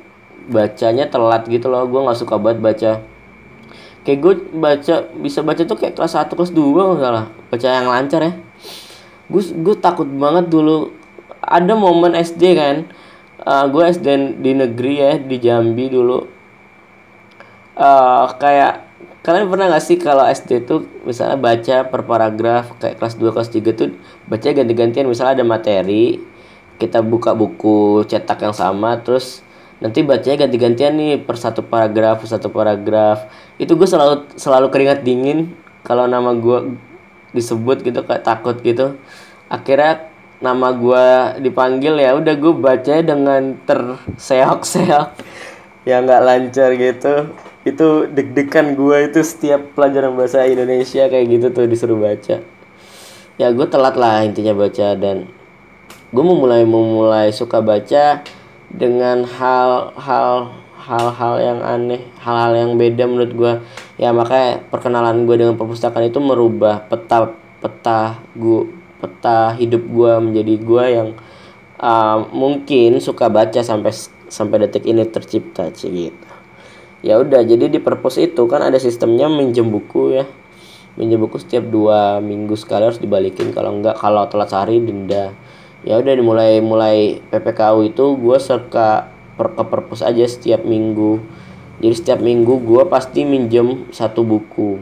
bacanya 0.47 1.09
telat 1.11 1.43
gitu 1.49 1.67
loh. 1.67 1.83
Gua 1.89 2.07
nggak 2.07 2.19
suka 2.21 2.37
banget 2.39 2.59
baca. 2.63 2.91
Kayak 4.01 4.17
gue 4.17 4.33
baca 4.57 4.95
bisa 5.21 5.45
baca 5.45 5.61
tuh 5.61 5.77
kayak 5.77 5.93
kelas 5.93 6.17
1 6.17 6.33
kelas 6.33 6.51
2 6.57 6.57
nggak 6.73 7.01
salah. 7.05 7.25
Baca 7.53 7.67
yang 7.69 7.85
lancar 7.85 8.21
ya. 8.25 8.33
Gue 9.29 9.45
gue 9.45 9.75
takut 9.77 10.09
banget 10.09 10.49
dulu 10.49 10.89
ada 11.41 11.73
momen 11.73 12.13
SD 12.13 12.43
kan. 12.55 12.77
Uh, 13.41 13.65
gue 13.73 13.83
SD 13.89 14.37
di 14.37 14.53
negeri 14.53 14.93
ya 15.01 15.11
di 15.17 15.37
Jambi 15.41 15.89
dulu. 15.89 16.29
Uh, 17.73 18.29
kayak 18.37 18.85
kalian 19.25 19.49
pernah 19.49 19.69
gak 19.73 19.85
sih 19.85 19.97
kalau 19.97 20.25
SD 20.29 20.65
tuh 20.65 20.85
misalnya 21.05 21.37
baca 21.37 21.89
per 21.89 22.01
paragraf 22.05 22.77
kayak 22.77 23.01
kelas 23.01 23.17
2 23.17 23.33
kelas 23.33 23.49
3 23.49 23.73
tuh 23.73 23.89
baca 24.29 24.45
ganti-gantian. 24.45 25.09
Misalnya 25.09 25.41
ada 25.41 25.45
materi 25.45 26.21
kita 26.77 27.01
buka 27.01 27.33
buku 27.37 28.05
cetak 28.09 28.41
yang 28.41 28.57
sama 28.57 28.97
terus 29.01 29.45
nanti 29.81 30.05
bacanya 30.05 30.45
ganti-gantian 30.45 30.93
nih 30.97 31.13
per 31.21 31.37
satu 31.37 31.65
paragraf 31.65 32.21
per 32.21 32.29
satu 32.29 32.53
paragraf. 32.53 33.25
Itu 33.57 33.73
gue 33.73 33.89
selalu 33.89 34.37
selalu 34.37 34.69
keringat 34.69 35.01
dingin 35.01 35.57
kalau 35.81 36.05
nama 36.05 36.37
gue 36.37 36.77
disebut 37.33 37.81
gitu 37.81 38.05
kayak 38.05 38.21
takut 38.21 38.61
gitu. 38.61 39.01
Akhirnya 39.49 40.10
nama 40.41 40.73
gue 40.73 41.05
dipanggil 41.45 42.01
ya 42.01 42.17
udah 42.17 42.33
gue 42.33 42.53
baca 42.57 42.93
dengan 42.99 43.55
terseok-seok. 43.63 45.09
Ya 45.85 46.01
nggak 46.01 46.21
lancar 46.21 46.73
gitu. 46.77 47.33
Itu 47.61 48.09
deg-degan 48.09 48.73
gue 48.73 49.09
itu 49.09 49.21
setiap 49.21 49.77
pelajaran 49.77 50.17
bahasa 50.17 50.45
Indonesia 50.49 51.05
kayak 51.05 51.25
gitu 51.29 51.47
tuh 51.53 51.65
disuruh 51.69 51.97
baca. 51.97 52.41
Ya 53.37 53.47
gue 53.49 53.67
telat 53.69 53.95
lah 53.97 54.25
intinya 54.25 54.53
baca 54.57 54.97
dan 54.97 55.29
gue 56.11 56.23
memulai 56.25 56.65
memulai 56.65 57.29
suka 57.31 57.61
baca 57.63 58.21
dengan 58.67 59.23
hal-hal 59.23 60.53
hal-hal 60.81 61.33
yang 61.37 61.59
aneh 61.61 62.01
hal-hal 62.19 62.51
yang 62.57 62.71
beda 62.75 63.05
menurut 63.05 63.31
gue 63.31 63.53
ya 64.01 64.09
makanya 64.11 64.65
perkenalan 64.73 65.29
gue 65.29 65.35
dengan 65.37 65.55
perpustakaan 65.55 66.09
itu 66.09 66.17
merubah 66.17 66.83
peta 66.89 67.31
peta 67.61 68.17
gue 68.33 68.80
peta 69.01 69.57
hidup 69.57 69.81
gue 69.81 70.13
menjadi 70.21 70.53
gue 70.61 70.85
yang 70.93 71.09
uh, 71.81 72.29
mungkin 72.29 73.01
suka 73.01 73.27
baca 73.27 73.65
sampai 73.65 73.91
sampai 74.31 74.63
detik 74.63 74.85
ini 74.85 75.03
tercipta 75.09 75.73
sih 75.73 75.89
gitu. 75.89 76.29
Ya 77.01 77.17
udah 77.17 77.41
jadi 77.41 77.65
di 77.65 77.81
purpose 77.81 78.21
itu 78.21 78.45
kan 78.45 78.61
ada 78.61 78.77
sistemnya 78.77 79.25
minjem 79.25 79.67
buku 79.73 80.21
ya. 80.21 80.25
Minjem 80.95 81.17
buku 81.17 81.41
setiap 81.41 81.65
dua 81.65 82.21
minggu 82.21 82.53
sekali 82.53 82.85
harus 82.85 83.01
dibalikin 83.01 83.49
kalau 83.51 83.73
enggak 83.73 83.97
kalau 83.97 84.29
telat 84.29 84.53
sehari 84.53 84.77
denda. 84.77 85.33
Ya 85.81 85.97
udah 85.97 86.13
dimulai 86.13 86.61
mulai 86.61 87.17
PPKU 87.33 87.89
itu 87.89 88.05
gue 88.21 88.37
suka 88.37 89.09
per 89.33 89.57
ke 89.57 89.63
purpose 89.65 90.05
aja 90.05 90.21
setiap 90.29 90.61
minggu. 90.61 91.17
Jadi 91.81 91.93
setiap 91.97 92.19
minggu 92.21 92.61
gue 92.61 92.85
pasti 92.85 93.25
minjem 93.25 93.89
satu 93.89 94.21
buku. 94.21 94.77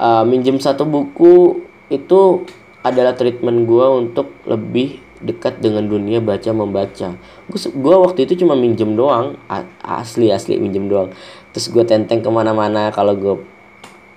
Uh, 0.00 0.24
minjem 0.24 0.56
satu 0.56 0.88
buku 0.88 1.60
itu 1.92 2.48
adalah 2.82 3.14
treatment 3.14 3.64
gue 3.64 3.86
untuk 3.86 4.34
lebih 4.46 4.98
dekat 5.22 5.62
dengan 5.62 5.86
dunia 5.86 6.18
baca 6.18 6.50
membaca. 6.50 7.14
Gue 7.54 7.94
waktu 7.94 8.26
itu 8.26 8.42
cuma 8.42 8.58
minjem 8.58 8.98
doang 8.98 9.38
asli 9.80 10.34
asli 10.34 10.58
minjem 10.58 10.90
doang. 10.90 11.14
Terus 11.54 11.70
gue 11.70 11.84
tenteng 11.86 12.20
ke 12.20 12.30
mana-mana 12.30 12.90
kalau 12.90 13.14
gue 13.14 13.34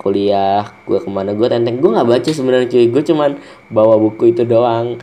kuliah 0.02 0.70
gue 0.84 0.98
ke 0.98 1.10
mana 1.10 1.32
gue 1.32 1.46
tenteng. 1.46 1.78
Gue 1.78 1.94
nggak 1.94 2.10
baca 2.10 2.30
sebenarnya 2.30 2.66
cuy. 2.66 2.86
Gue 2.90 3.02
cuman 3.06 3.38
bawa 3.70 3.94
buku 4.02 4.34
itu 4.34 4.42
doang. 4.42 4.98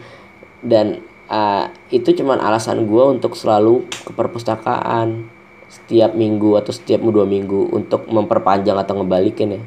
Dan 0.59 0.99
uh, 1.31 1.71
itu 1.87 2.11
cuman 2.11 2.43
alasan 2.43 2.83
gue 2.83 3.03
untuk 3.07 3.39
selalu 3.39 3.87
ke 3.87 4.11
perpustakaan 4.11 5.31
setiap 5.71 6.13
minggu 6.13 6.53
atau 6.59 6.69
setiap 6.69 7.01
dua 7.01 7.25
minggu 7.25 7.73
untuk 7.73 8.05
memperpanjang 8.05 8.77
atau 8.77 9.01
ngebalikin 9.01 9.57
ya 9.57 9.61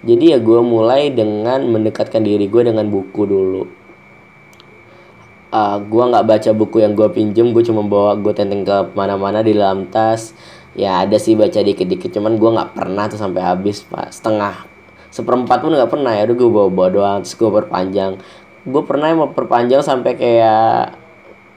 jadi 0.00 0.36
ya 0.36 0.38
gue 0.40 0.60
mulai 0.64 1.12
dengan 1.12 1.60
mendekatkan 1.68 2.24
diri 2.24 2.48
gue 2.48 2.62
dengan 2.64 2.88
buku 2.88 3.22
dulu. 3.28 3.62
Uh, 5.50 5.56
ah, 5.56 5.76
gue 5.82 6.04
nggak 6.14 6.24
baca 6.24 6.50
buku 6.54 6.80
yang 6.80 6.94
gue 6.94 7.10
pinjem 7.10 7.50
gue 7.50 7.60
cuma 7.66 7.82
bawa 7.84 8.14
gue 8.16 8.32
tenteng 8.32 8.64
ke 8.64 8.76
mana-mana 8.96 9.44
di 9.44 9.52
dalam 9.52 9.84
tas. 9.92 10.32
Ya 10.72 11.04
ada 11.04 11.20
sih 11.20 11.36
baca 11.36 11.60
dikit-dikit 11.60 12.16
cuman 12.16 12.40
gue 12.40 12.50
nggak 12.54 12.72
pernah 12.72 13.10
tuh 13.12 13.20
sampai 13.20 13.44
habis 13.44 13.84
pak. 13.84 14.08
Setengah 14.08 14.64
seperempat 15.12 15.60
pun 15.60 15.76
nggak 15.76 15.90
pernah 15.90 16.16
ya. 16.16 16.24
Udah 16.24 16.36
gue 16.38 16.48
bawa 16.48 16.68
bawa 16.72 16.88
doang 16.88 17.18
terus 17.20 17.36
gue 17.36 17.50
perpanjang. 17.50 18.16
Gue 18.64 18.82
pernah 18.88 19.12
mau 19.12 19.28
perpanjang 19.36 19.84
sampai 19.84 20.16
kayak 20.16 20.96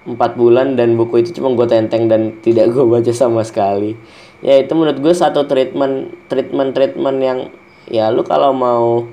empat 0.04 0.36
bulan 0.36 0.76
dan 0.76 1.00
buku 1.00 1.24
itu 1.24 1.40
cuma 1.40 1.56
gue 1.56 1.64
tenteng 1.64 2.12
dan 2.12 2.36
tidak 2.44 2.76
gue 2.76 2.84
baca 2.84 3.12
sama 3.16 3.40
sekali. 3.48 3.96
Ya 4.44 4.60
itu 4.60 4.76
menurut 4.76 5.00
gue 5.00 5.16
satu 5.16 5.48
treatment 5.48 6.12
treatment 6.28 6.76
treatment 6.76 7.18
yang 7.24 7.40
ya 7.88 8.12
lu 8.12 8.24
kalau 8.24 8.52
mau 8.56 9.08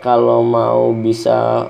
kalau 0.00 0.40
mau 0.40 0.92
bisa 0.96 1.68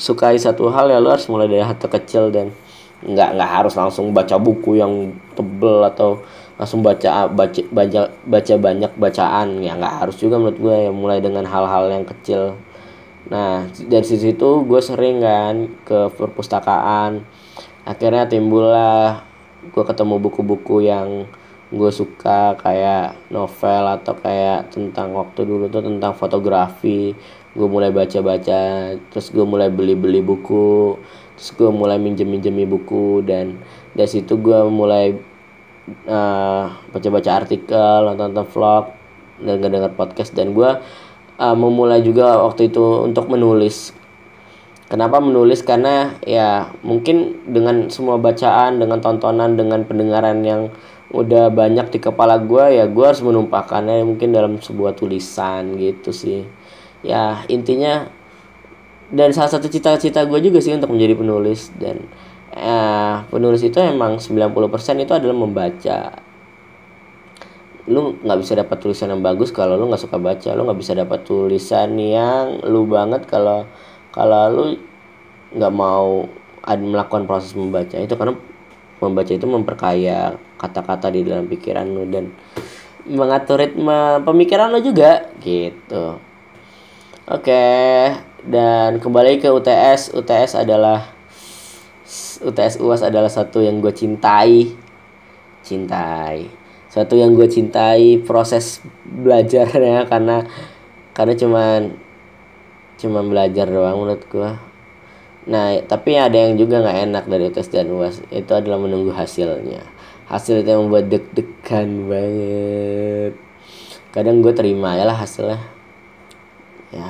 sukai 0.00 0.40
satu 0.40 0.72
hal 0.72 0.88
ya 0.88 1.00
lu 1.00 1.12
harus 1.12 1.28
mulai 1.28 1.48
dari 1.48 1.64
hati 1.64 1.88
kecil 1.88 2.32
dan 2.32 2.52
nggak 3.00 3.36
nggak 3.36 3.50
harus 3.50 3.72
langsung 3.76 4.12
baca 4.12 4.36
buku 4.36 4.76
yang 4.76 5.16
tebel 5.32 5.80
atau 5.88 6.20
langsung 6.60 6.84
baca 6.84 7.32
baca 7.32 7.60
baca 7.72 8.00
baca 8.28 8.54
banyak 8.60 8.92
bacaan. 9.00 9.64
Ya 9.64 9.72
nggak 9.80 9.94
harus 10.04 10.16
juga 10.20 10.36
menurut 10.36 10.60
gue 10.60 10.76
ya 10.88 10.92
mulai 10.92 11.18
dengan 11.24 11.48
hal-hal 11.48 11.88
yang 11.88 12.04
kecil. 12.04 12.60
Nah 13.32 13.64
dari 13.88 14.04
situ 14.04 14.48
gue 14.68 14.80
sering 14.84 15.24
kan 15.24 15.72
ke 15.88 16.12
perpustakaan. 16.12 17.24
Akhirnya 17.88 18.28
timbullah 18.28 19.24
gue 19.72 19.84
ketemu 19.84 20.20
buku-buku 20.20 20.84
yang 20.84 21.24
gue 21.70 21.90
suka 21.94 22.58
kayak 22.58 23.30
novel 23.30 23.84
atau 23.94 24.18
kayak 24.18 24.74
tentang 24.74 25.14
waktu 25.14 25.46
dulu 25.46 25.70
tuh 25.70 25.86
tentang 25.86 26.12
fotografi. 26.18 27.14
Gue 27.50 27.66
mulai 27.66 27.90
baca-baca 27.90 28.94
terus 29.10 29.26
gue 29.30 29.42
mulai 29.42 29.70
beli-beli 29.70 30.22
buku 30.22 30.98
terus 31.34 31.50
gue 31.56 31.70
mulai 31.72 31.96
minjem-minjemi 31.96 32.68
buku 32.68 33.24
dan 33.24 33.58
dari 33.96 34.06
situ 34.06 34.38
gue 34.38 34.60
mulai 34.68 35.16
uh, 36.06 36.64
baca-baca 36.92 37.30
artikel 37.42 37.98
nonton-nonton 38.06 38.46
vlog 38.50 38.84
dan 39.40 39.62
denger 39.62 39.92
podcast. 39.96 40.34
Dan 40.36 40.52
gue 40.52 40.70
uh, 41.40 41.56
memulai 41.56 42.04
juga 42.04 42.38
waktu 42.44 42.68
itu 42.68 43.06
untuk 43.06 43.30
menulis. 43.32 43.96
Kenapa 44.90 45.22
menulis? 45.22 45.62
Karena 45.62 46.18
ya 46.26 46.74
mungkin 46.82 47.46
dengan 47.46 47.86
semua 47.94 48.18
bacaan, 48.18 48.82
dengan 48.82 48.98
tontonan, 48.98 49.54
dengan 49.54 49.86
pendengaran 49.86 50.42
yang 50.42 50.74
udah 51.10 51.50
banyak 51.50 51.90
di 51.90 51.98
kepala 51.98 52.38
gue 52.38 52.78
ya 52.78 52.86
gue 52.86 53.04
harus 53.04 53.18
menumpahkannya 53.18 54.06
mungkin 54.06 54.30
dalam 54.30 54.62
sebuah 54.62 54.94
tulisan 54.94 55.74
gitu 55.74 56.14
sih. 56.14 56.46
Ya 57.02 57.42
intinya 57.50 58.06
dan 59.10 59.34
salah 59.34 59.50
satu 59.50 59.66
cita-cita 59.66 60.22
gue 60.22 60.38
juga 60.38 60.62
sih 60.62 60.70
untuk 60.70 60.94
menjadi 60.94 61.18
penulis 61.18 61.74
dan 61.74 62.06
eh, 62.54 63.14
penulis 63.26 63.62
itu 63.66 63.78
emang 63.82 64.22
90% 64.22 65.02
itu 65.02 65.12
adalah 65.14 65.34
membaca. 65.34 65.98
Lu 67.90 68.14
nggak 68.22 68.38
bisa 68.38 68.52
dapat 68.54 68.76
tulisan 68.78 69.10
yang 69.10 69.22
bagus 69.22 69.50
kalau 69.50 69.74
lu 69.74 69.90
nggak 69.90 70.02
suka 70.06 70.14
baca 70.14 70.54
lu 70.54 70.62
nggak 70.62 70.78
bisa 70.78 70.92
dapat 70.94 71.26
tulisan 71.26 71.98
yang 71.98 72.62
lu 72.62 72.86
banget 72.86 73.26
kalau 73.26 73.66
kalau 74.14 74.46
lu 74.46 74.64
nggak 75.58 75.74
mau 75.74 76.30
melakukan 76.70 77.26
proses 77.26 77.50
membaca. 77.58 77.98
Itu 77.98 78.14
karena 78.14 78.38
membaca 79.00 79.32
itu 79.32 79.46
memperkaya 79.48 80.36
kata-kata 80.60 81.08
di 81.08 81.24
dalam 81.24 81.48
pikiran 81.48 81.88
lo 81.88 82.04
dan 82.04 82.30
mengatur 83.08 83.64
ritme 83.64 84.20
pemikiran 84.22 84.68
lo 84.68 84.78
juga 84.84 85.28
gitu. 85.40 86.20
Oke 87.26 87.64
dan 88.44 89.00
kembali 89.00 89.40
ke 89.40 89.48
UTS 89.48 90.12
UTS 90.16 90.56
adalah 90.60 91.20
UTS 92.40 92.80
UAS 92.80 93.04
adalah 93.04 93.28
satu 93.28 93.60
yang 93.60 93.80
gue 93.80 93.92
cintai. 93.92 94.72
Cintai. 95.60 96.48
Satu 96.90 97.14
yang 97.14 97.36
gue 97.36 97.46
cintai 97.46 98.18
proses 98.18 98.82
belajarnya 99.06 100.08
karena 100.10 100.42
karena 101.14 101.34
cuman 101.36 101.80
cuman 102.98 103.24
belajar 103.28 103.66
doang 103.68 103.96
menurut 103.96 104.24
gue 104.26 104.50
Nah, 105.48 105.80
tapi 105.88 106.20
ada 106.20 106.36
yang 106.36 106.60
juga 106.60 106.84
nggak 106.84 106.98
enak 107.08 107.24
dari 107.24 107.48
tes 107.48 107.72
dan 107.72 107.88
uas 107.88 108.20
itu 108.28 108.52
adalah 108.52 108.76
menunggu 108.76 109.14
hasilnya. 109.16 109.80
Hasil 110.28 110.60
itu 110.60 110.68
yang 110.68 110.84
membuat 110.84 111.08
deg-degan 111.08 111.88
banget. 112.06 113.32
Kadang 114.12 114.44
gue 114.44 114.52
terima 114.52 115.00
ya 115.00 115.08
lah 115.08 115.16
hasilnya. 115.16 115.60
Ya. 116.92 117.08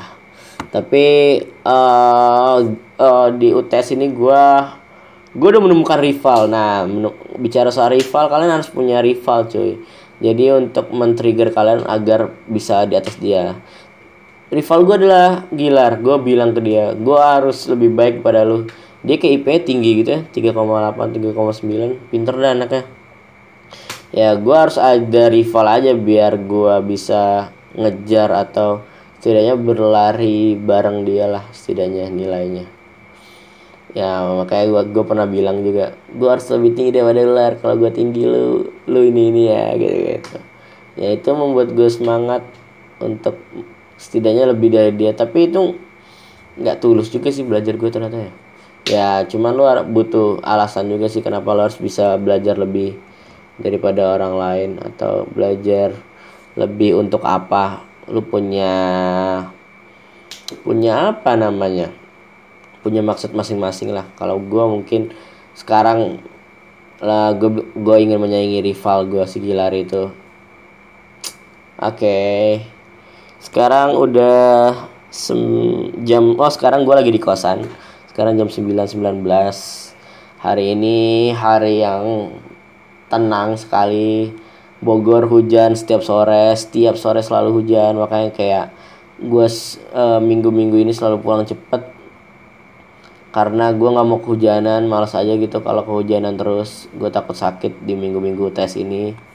Tapi 0.71 1.07
uh, 1.66 2.59
uh, 3.01 3.29
di 3.35 3.51
UTS 3.51 3.99
ini 3.99 4.14
gue 4.14 4.45
gue 5.35 5.49
udah 5.51 5.62
menemukan 5.62 5.99
rival. 5.99 6.47
Nah, 6.47 6.87
bicara 7.38 7.75
soal 7.75 7.99
rival, 7.99 8.31
kalian 8.31 8.62
harus 8.62 8.71
punya 8.71 9.03
rival, 9.03 9.51
cuy. 9.51 9.79
Jadi 10.21 10.53
untuk 10.53 10.93
men-trigger 10.93 11.49
kalian 11.49 11.88
agar 11.88 12.29
bisa 12.45 12.85
di 12.85 12.93
atas 12.93 13.16
dia 13.16 13.57
rival 14.51 14.81
gue 14.87 14.97
adalah 15.07 15.47
Gilar. 15.55 16.03
Gue 16.03 16.17
bilang 16.23 16.53
ke 16.53 16.61
dia 16.61 16.93
gue 16.93 17.19
harus 17.19 17.67
lebih 17.71 17.91
baik 17.95 18.15
pada 18.21 18.43
lu. 18.43 18.67
Dia 19.01 19.17
ke 19.17 19.33
IP 19.33 19.65
tinggi 19.65 20.05
gitu 20.05 20.11
ya 20.13 20.21
3,8 20.29 20.93
3,9 21.17 22.13
pinter 22.13 22.35
dah 22.37 22.53
anaknya. 22.53 22.83
Ya 24.11 24.35
gue 24.37 24.57
harus 24.57 24.77
ada 24.77 25.23
rival 25.31 25.67
aja 25.71 25.93
biar 25.95 26.37
gue 26.37 26.75
bisa 26.85 27.55
ngejar 27.79 28.35
atau 28.35 28.83
setidaknya 29.23 29.55
berlari 29.55 30.59
bareng 30.59 31.07
dia 31.07 31.31
lah 31.31 31.47
setidaknya 31.55 32.11
nilainya. 32.13 32.67
Ya 33.95 34.23
makanya 34.37 34.67
gue 34.69 34.83
gue 34.93 35.05
pernah 35.07 35.27
bilang 35.27 35.65
juga 35.65 35.97
gue 36.11 36.29
harus 36.29 36.47
lebih 36.53 36.77
tinggi 36.77 36.91
daripada 36.93 37.23
Gilar. 37.25 37.53
Kalau 37.63 37.75
gue 37.81 37.91
tinggi 37.95 38.23
lu 38.27 38.69
lu 38.85 39.01
ini 39.07 39.23
ini 39.33 39.43
ya 39.49 39.65
gitu 39.79 39.97
gitu 39.97 40.39
ya 41.01 41.17
itu 41.17 41.31
membuat 41.33 41.73
gue 41.73 41.89
semangat 41.89 42.43
untuk 43.01 43.41
setidaknya 44.01 44.49
lebih 44.49 44.73
dari 44.73 44.97
dia. 44.97 45.13
Tapi 45.13 45.53
itu 45.53 45.77
nggak 46.57 46.81
tulus 46.81 47.13
juga 47.13 47.29
sih 47.29 47.45
belajar 47.45 47.77
gue 47.77 47.91
ternyata 47.93 48.17
ya. 48.17 48.33
Ya 48.89 49.09
cuman 49.29 49.53
lu 49.53 49.65
butuh 49.93 50.41
alasan 50.41 50.89
juga 50.89 51.07
sih 51.13 51.21
kenapa 51.21 51.53
lo 51.53 51.69
harus 51.69 51.77
bisa 51.77 52.17
belajar 52.17 52.57
lebih 52.57 52.97
daripada 53.61 54.17
orang 54.17 54.35
lain 54.41 54.71
atau 54.81 55.29
belajar 55.29 55.93
lebih 56.57 56.97
untuk 56.97 57.21
apa. 57.29 57.85
Lu 58.09 58.25
punya 58.25 58.73
punya 60.65 61.13
apa 61.13 61.37
namanya? 61.37 61.93
Punya 62.81 63.05
maksud 63.05 63.37
masing-masing 63.37 63.93
lah. 63.93 64.09
Kalau 64.17 64.41
gue 64.41 64.65
mungkin 64.65 65.13
sekarang 65.53 66.25
lah 67.05 67.37
gue 67.37 67.69
gue 67.77 67.97
ingin 68.01 68.17
menyaingi 68.17 68.65
rival 68.65 69.05
gue 69.07 69.25
si 69.29 69.45
Gilar 69.45 69.77
itu. 69.77 70.09
Oke. 71.81 71.97
okay. 71.97 72.80
Sekarang 73.40 73.96
udah 73.96 74.76
sem 75.09 75.40
jam 76.05 76.37
oh 76.37 76.53
sekarang 76.53 76.85
gue 76.85 76.92
lagi 76.92 77.09
di 77.09 77.16
kosan. 77.16 77.64
Sekarang 78.12 78.37
jam 78.37 78.53
9.19 78.53 79.00
hari 80.44 80.76
ini 80.76 81.33
hari 81.33 81.81
yang 81.81 82.37
tenang 83.09 83.57
sekali. 83.57 84.37
Bogor 84.81 85.29
hujan 85.29 85.76
setiap 85.76 86.00
sore 86.00 86.53
setiap 86.57 87.00
sore 87.00 87.24
selalu 87.24 87.64
hujan. 87.64 87.96
Makanya 87.96 88.31
kayak 88.37 88.66
gue 89.20 89.46
uh, 89.96 90.20
minggu-minggu 90.20 90.76
ini 90.76 90.92
selalu 90.92 91.24
pulang 91.24 91.48
cepet. 91.48 91.96
Karena 93.33 93.72
gue 93.72 93.88
nggak 93.88 94.05
mau 94.05 94.20
kehujanan 94.20 94.85
malas 94.85 95.16
aja 95.16 95.33
gitu 95.40 95.64
kalau 95.64 95.81
kehujanan 95.88 96.37
terus. 96.37 96.92
Gue 96.92 97.09
takut 97.09 97.37
sakit 97.37 97.88
di 97.88 97.96
minggu-minggu 97.96 98.53
tes 98.53 98.76
ini 98.76 99.30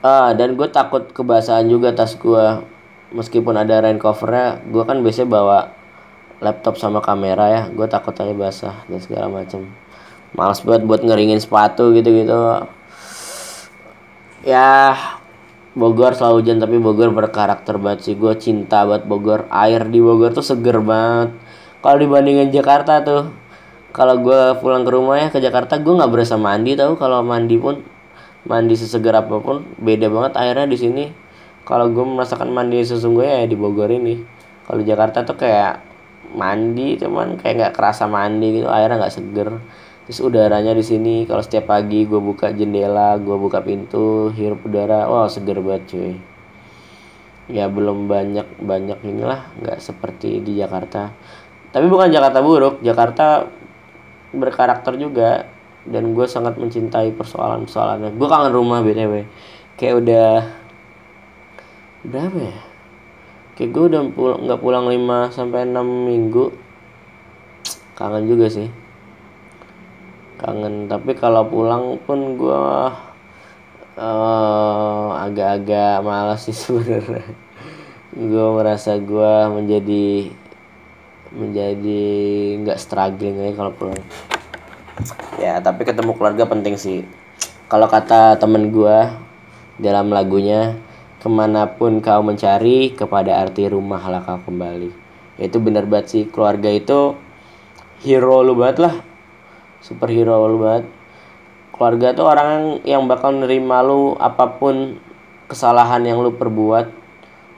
ah 0.00 0.32
dan 0.32 0.56
gue 0.56 0.68
takut 0.72 1.04
kebasahan 1.12 1.68
juga 1.68 1.92
tas 1.92 2.16
gue 2.16 2.44
meskipun 3.12 3.58
ada 3.58 3.84
rain 3.84 4.00
covernya 4.00 4.64
gue 4.70 4.82
kan 4.86 5.02
biasanya 5.04 5.28
bawa 5.28 5.58
laptop 6.40 6.80
sama 6.80 7.04
kamera 7.04 7.46
ya. 7.52 7.62
Gue 7.68 7.86
takut 7.86 8.16
aja 8.16 8.32
basah 8.32 8.76
dan 8.88 8.98
segala 8.98 9.28
macam 9.28 9.68
malas 10.32 10.64
buat 10.64 10.80
buat 10.82 11.04
ngeringin 11.04 11.42
sepatu 11.42 11.92
gitu 11.92 12.06
gitu 12.16 12.38
ya 14.46 14.96
Bogor 15.76 16.16
selalu 16.16 16.42
hujan 16.42 16.58
tapi 16.58 16.80
Bogor 16.80 17.14
berkarakter 17.14 17.78
banget 17.78 18.10
sih. 18.10 18.14
Gue 18.18 18.34
cinta 18.40 18.82
banget 18.88 19.06
Bogor. 19.06 19.46
Air 19.52 19.86
di 19.86 20.02
Bogor 20.02 20.34
tuh 20.34 20.42
seger 20.42 20.82
banget. 20.82 21.36
Kalau 21.84 21.96
dibandingin 22.00 22.50
Jakarta 22.50 23.04
tuh 23.04 23.30
kalau 23.94 24.18
gue 24.18 24.58
pulang 24.58 24.82
ke 24.82 24.90
rumah 24.90 25.18
ya 25.20 25.28
ke 25.30 25.38
Jakarta 25.38 25.78
gue 25.78 25.92
nggak 25.94 26.10
berasa 26.10 26.34
mandi 26.34 26.74
tau. 26.74 26.98
Kalau 26.98 27.22
mandi 27.22 27.54
pun 27.60 27.84
mandi 28.48 28.74
sesegar 28.76 29.20
apa 29.20 29.36
pun 29.40 29.64
beda 29.76 30.08
banget 30.08 30.32
airnya 30.40 30.66
di 30.68 30.78
sini. 30.78 31.04
Kalau 31.64 31.92
gue 31.92 32.02
merasakan 32.02 32.50
mandi 32.50 32.80
sesungguhnya 32.80 33.44
ya 33.44 33.46
di 33.46 33.56
Bogor 33.56 33.92
ini. 33.92 34.16
Kalau 34.64 34.80
Jakarta 34.80 35.22
tuh 35.26 35.36
kayak 35.36 35.82
mandi 36.30 36.94
cuman 36.94 37.34
kayak 37.38 37.54
nggak 37.58 37.74
kerasa 37.74 38.06
mandi 38.06 38.62
gitu 38.62 38.68
airnya 38.70 38.96
nggak 39.02 39.14
seger. 39.14 39.48
Terus 40.08 40.18
udaranya 40.26 40.74
di 40.74 40.82
sini 40.82 41.22
kalau 41.28 41.44
setiap 41.44 41.70
pagi 41.70 42.08
gue 42.08 42.18
buka 42.18 42.50
jendela 42.50 43.14
gue 43.20 43.36
buka 43.36 43.62
pintu 43.62 44.32
hirup 44.34 44.66
udara 44.66 45.06
wah 45.06 45.30
seger 45.30 45.60
banget 45.62 45.82
cuy. 45.94 46.12
Ya 47.50 47.66
belum 47.66 48.06
banyak 48.06 48.62
banyak 48.62 48.98
inilah 49.06 49.50
nggak 49.62 49.78
seperti 49.78 50.42
di 50.42 50.58
Jakarta. 50.58 51.12
Tapi 51.70 51.86
bukan 51.86 52.10
Jakarta 52.10 52.42
buruk 52.42 52.82
Jakarta 52.82 53.46
berkarakter 54.34 54.94
juga 54.98 55.46
dan 55.88 56.12
gue 56.12 56.26
sangat 56.28 56.60
mencintai 56.60 57.16
persoalan 57.16 57.64
persoalannya 57.64 58.12
gue 58.12 58.28
kangen 58.28 58.52
rumah 58.52 58.84
btw 58.84 59.24
kayak 59.80 59.96
udah 60.04 60.60
berapa 62.04 62.38
ya? 62.52 62.56
Kayak 63.56 63.70
gue 63.76 63.84
udah 63.92 64.02
pulang 64.12 64.40
nggak 64.48 64.60
pulang 64.60 64.84
5 64.88 65.36
sampai 65.36 65.68
enam 65.68 65.84
minggu. 65.84 66.52
Kangen 67.96 68.24
juga 68.24 68.48
sih. 68.48 68.68
Kangen. 70.40 70.88
Tapi 70.88 71.12
kalau 71.16 71.44
pulang 71.44 72.00
pun 72.08 72.40
gue 72.40 72.64
uh, 74.00 75.08
agak-agak 75.28 76.00
malas 76.00 76.48
sih 76.48 76.56
sebenarnya. 76.64 77.24
Gue 78.16 78.46
merasa 78.56 78.96
gue 78.96 79.32
menjadi 79.52 80.32
menjadi 81.30 82.02
nggak 82.64 82.80
struggling 82.80 83.38
aja 83.38 83.54
kalau 83.54 83.72
pulang 83.76 84.02
ya 85.40 85.58
tapi 85.62 85.88
ketemu 85.88 86.16
keluarga 86.16 86.44
penting 86.46 86.76
sih. 86.76 87.04
Kalau 87.70 87.86
kata 87.86 88.36
temen 88.36 88.74
gue 88.74 88.98
dalam 89.78 90.10
lagunya 90.10 90.76
ke 91.22 91.28
mana 91.28 91.68
pun 91.68 92.02
kau 92.02 92.20
mencari 92.24 92.92
kepada 92.92 93.40
arti 93.40 93.70
rumah 93.70 94.02
lah 94.10 94.20
kau 94.24 94.40
kembali. 94.44 94.90
Ya 95.38 95.48
itu 95.48 95.62
benar 95.62 95.86
banget 95.86 96.06
sih. 96.10 96.22
Keluarga 96.28 96.68
itu 96.68 97.14
hero 98.02 98.42
lu 98.42 98.58
banget 98.58 98.82
lah. 98.82 98.94
Superhero 99.80 100.44
lu 100.50 100.58
banget. 100.60 100.84
Keluarga 101.72 102.06
tuh 102.12 102.26
orang 102.28 102.82
yang 102.84 103.08
bakal 103.08 103.32
nerima 103.36 103.80
lu 103.80 104.18
apa 104.20 104.58
pun 104.60 105.00
kesalahan 105.48 106.04
yang 106.04 106.20
lu 106.20 106.34
perbuat. 106.34 106.92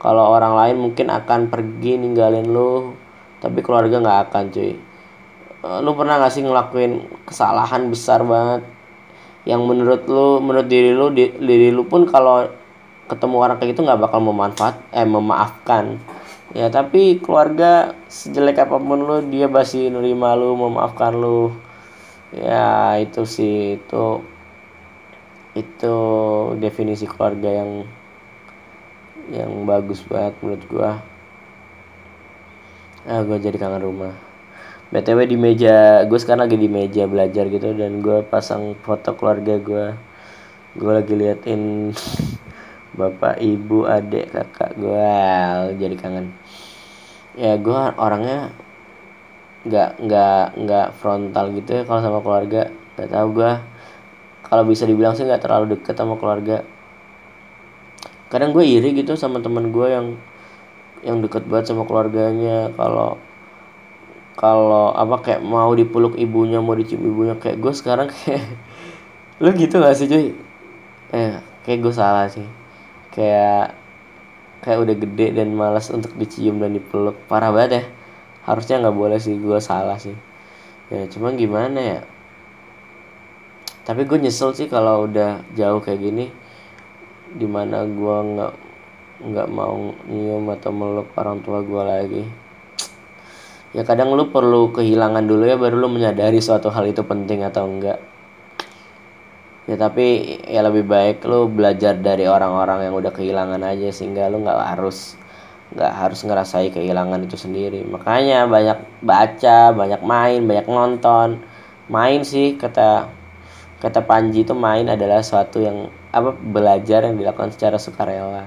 Kalau 0.02 0.34
orang 0.34 0.54
lain 0.58 0.76
mungkin 0.82 1.10
akan 1.10 1.46
pergi 1.50 1.98
ninggalin 1.98 2.46
lu 2.50 2.94
tapi 3.42 3.58
keluarga 3.58 3.98
nggak 3.98 4.20
akan 4.30 4.44
cuy 4.54 4.91
lu 5.62 5.94
pernah 5.94 6.18
gak 6.18 6.34
sih 6.34 6.42
ngelakuin 6.42 7.06
kesalahan 7.22 7.86
besar 7.86 8.26
banget? 8.26 8.66
Yang 9.46 9.62
menurut 9.62 10.02
lu 10.10 10.42
menurut 10.42 10.66
diri 10.66 10.90
lu 10.90 11.14
di, 11.14 11.30
diri 11.38 11.70
lu 11.70 11.86
pun 11.86 12.06
kalau 12.06 12.50
ketemu 13.06 13.36
orang 13.38 13.56
kayak 13.58 13.74
gitu 13.74 13.82
nggak 13.86 14.02
bakal 14.02 14.18
memanfaat 14.22 14.78
eh 14.90 15.06
memaafkan. 15.06 16.02
Ya 16.52 16.66
tapi 16.68 17.22
keluarga 17.22 17.94
sejelek 18.10 18.58
apa 18.58 18.76
pun 18.78 19.00
lu 19.06 19.16
dia 19.30 19.46
masih 19.46 19.90
nerima 19.90 20.34
lu 20.34 20.58
memaafkan 20.58 21.14
lu. 21.14 21.54
Ya 22.34 22.98
itu 22.98 23.22
sih 23.22 23.78
itu 23.78 24.22
itu 25.54 25.96
definisi 26.58 27.06
keluarga 27.06 27.50
yang 27.62 27.70
yang 29.30 29.50
bagus 29.62 30.02
banget 30.06 30.34
menurut 30.42 30.64
gua. 30.66 30.90
Ah 33.06 33.22
gua 33.22 33.38
jadi 33.38 33.58
kangen 33.58 33.82
rumah 33.82 34.31
btw 34.92 35.24
di 35.24 35.36
meja 35.40 36.04
gue 36.04 36.18
sekarang 36.20 36.46
lagi 36.46 36.60
di 36.60 36.68
meja 36.68 37.08
belajar 37.08 37.48
gitu 37.48 37.72
dan 37.72 38.04
gue 38.04 38.20
pasang 38.28 38.76
foto 38.84 39.16
keluarga 39.16 39.56
gue 39.56 39.96
gue 40.76 40.92
lagi 40.92 41.14
liatin 41.16 41.90
bapak 42.92 43.40
ibu 43.40 43.88
adik 43.88 44.36
kakak 44.36 44.76
gue 44.76 45.12
jadi 45.80 45.96
kangen. 45.96 46.36
Ya 47.32 47.56
gue 47.56 47.80
orangnya 47.96 48.52
nggak 49.64 49.90
nggak 50.04 50.46
nggak 50.60 50.88
frontal 51.00 51.56
gitu 51.56 51.80
ya 51.80 51.82
kalau 51.88 52.00
sama 52.04 52.20
keluarga. 52.20 52.68
Nggak 52.96 53.08
tahu 53.08 53.28
gue 53.40 53.52
kalau 54.44 54.64
bisa 54.68 54.84
dibilang 54.84 55.16
sih 55.16 55.24
nggak 55.24 55.40
terlalu 55.40 55.80
deket 55.80 55.96
sama 55.96 56.20
keluarga. 56.20 56.60
Kadang 58.28 58.52
gue 58.52 58.64
iri 58.64 58.92
gitu 58.92 59.16
sama 59.16 59.40
teman 59.40 59.72
gue 59.72 59.88
yang 59.88 60.06
yang 61.00 61.24
deket 61.24 61.48
banget 61.48 61.72
sama 61.72 61.88
keluarganya. 61.88 62.68
Kalau 62.76 63.16
kalau 64.32 64.96
apa 64.96 65.20
kayak 65.20 65.42
mau 65.44 65.68
dipeluk 65.76 66.16
ibunya 66.16 66.56
mau 66.64 66.72
dicium 66.72 67.04
ibunya 67.04 67.36
kayak 67.36 67.60
gue 67.60 67.72
sekarang 67.76 68.08
kayak 68.08 68.40
lu 69.42 69.52
gitu 69.52 69.76
gak 69.80 69.96
sih 69.96 70.08
cuy? 70.08 70.32
Eh 71.12 71.32
kayak 71.68 71.78
gue 71.84 71.94
salah 71.94 72.26
sih. 72.32 72.46
Kayak 73.12 73.76
kayak 74.64 74.78
udah 74.88 74.96
gede 74.96 75.26
dan 75.36 75.52
malas 75.52 75.92
untuk 75.92 76.16
dicium 76.16 76.62
dan 76.62 76.72
dipeluk. 76.72 77.18
Parah 77.28 77.52
banget 77.52 77.70
ya. 77.82 77.84
Harusnya 78.48 78.80
nggak 78.82 78.96
boleh 78.96 79.18
sih 79.20 79.36
gue 79.36 79.58
salah 79.60 80.00
sih. 80.00 80.16
Ya 80.88 81.04
cuma 81.12 81.36
gimana 81.36 81.78
ya? 81.78 82.00
Tapi 83.82 84.06
gue 84.06 84.18
nyesel 84.18 84.54
sih 84.56 84.70
kalau 84.70 85.10
udah 85.10 85.42
jauh 85.58 85.82
kayak 85.82 86.00
gini 86.00 86.26
di 87.32 87.48
mana 87.48 87.84
gue 87.84 88.16
nggak 88.32 88.54
nggak 89.22 89.48
mau 89.48 89.94
nyium 90.10 90.44
atau 90.52 90.70
meluk 90.74 91.08
orang 91.16 91.40
tua 91.40 91.64
gue 91.64 91.82
lagi 91.82 92.24
ya 93.72 93.82
kadang 93.88 94.12
lu 94.12 94.28
perlu 94.28 94.68
kehilangan 94.72 95.24
dulu 95.24 95.48
ya 95.48 95.56
baru 95.56 95.80
lu 95.80 95.88
menyadari 95.88 96.38
suatu 96.44 96.68
hal 96.68 96.84
itu 96.88 97.00
penting 97.04 97.44
atau 97.44 97.64
enggak. 97.64 97.98
Ya 99.64 99.78
tapi 99.78 100.38
ya 100.44 100.60
lebih 100.66 100.84
baik 100.84 101.24
lu 101.24 101.48
belajar 101.48 101.96
dari 101.96 102.28
orang-orang 102.28 102.90
yang 102.90 102.94
udah 102.98 103.12
kehilangan 103.14 103.62
aja 103.64 103.88
sehingga 103.94 104.28
lu 104.28 104.44
nggak 104.44 104.58
harus 104.76 105.16
nggak 105.72 105.92
harus 105.96 106.20
ngerasai 106.26 106.68
kehilangan 106.74 107.24
itu 107.24 107.36
sendiri. 107.40 107.80
Makanya 107.88 108.44
banyak 108.44 108.78
baca 109.00 109.72
banyak 109.72 110.00
main 110.04 110.40
banyak 110.44 110.66
nonton. 110.68 111.40
Main 111.88 112.28
sih 112.28 112.60
kata 112.60 113.08
kata 113.80 114.00
Panji 114.04 114.44
itu 114.44 114.54
main 114.54 114.86
adalah 114.86 115.24
suatu 115.24 115.64
yang 115.64 115.88
apa 116.12 116.36
belajar 116.36 117.08
yang 117.08 117.16
dilakukan 117.16 117.56
secara 117.56 117.80
sukarela. 117.80 118.44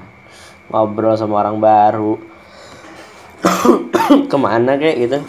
Ngobrol 0.69 1.17
sama 1.17 1.41
orang 1.41 1.57
baru 1.57 2.35
ke 4.31 4.37
mana 4.37 4.77
kayak 4.77 4.97
gitu? 5.01 5.19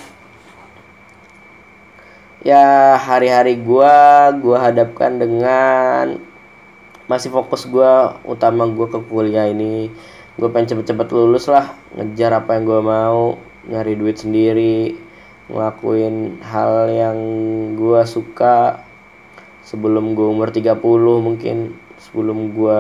Ya 2.47 2.95
hari-hari 3.01 3.59
gua 3.59 4.31
gua 4.39 4.71
hadapkan 4.71 5.19
dengan 5.19 6.21
masih 7.11 7.33
fokus 7.33 7.67
gua 7.67 8.21
utama 8.23 8.69
gua 8.69 8.87
ke 8.93 9.01
kuliah 9.09 9.49
ini. 9.49 9.89
Gue 10.37 10.53
pengen 10.53 10.69
cepet-cepet 10.77 11.09
lulus 11.17 11.49
lah 11.49 11.73
ngejar 11.97 12.45
apa 12.45 12.61
yang 12.61 12.69
gue 12.69 12.81
mau 12.85 13.41
nyari 13.73 13.97
duit 13.97 14.21
sendiri 14.21 14.93
ngelakuin 15.49 16.45
hal 16.45 16.93
yang 16.93 17.19
gue 17.73 18.05
suka. 18.05 18.85
Sebelum 19.65 20.13
gue 20.13 20.29
umur 20.29 20.53
30 20.53 20.77
mungkin 21.25 21.73
sebelum 21.97 22.53
gue 22.53 22.79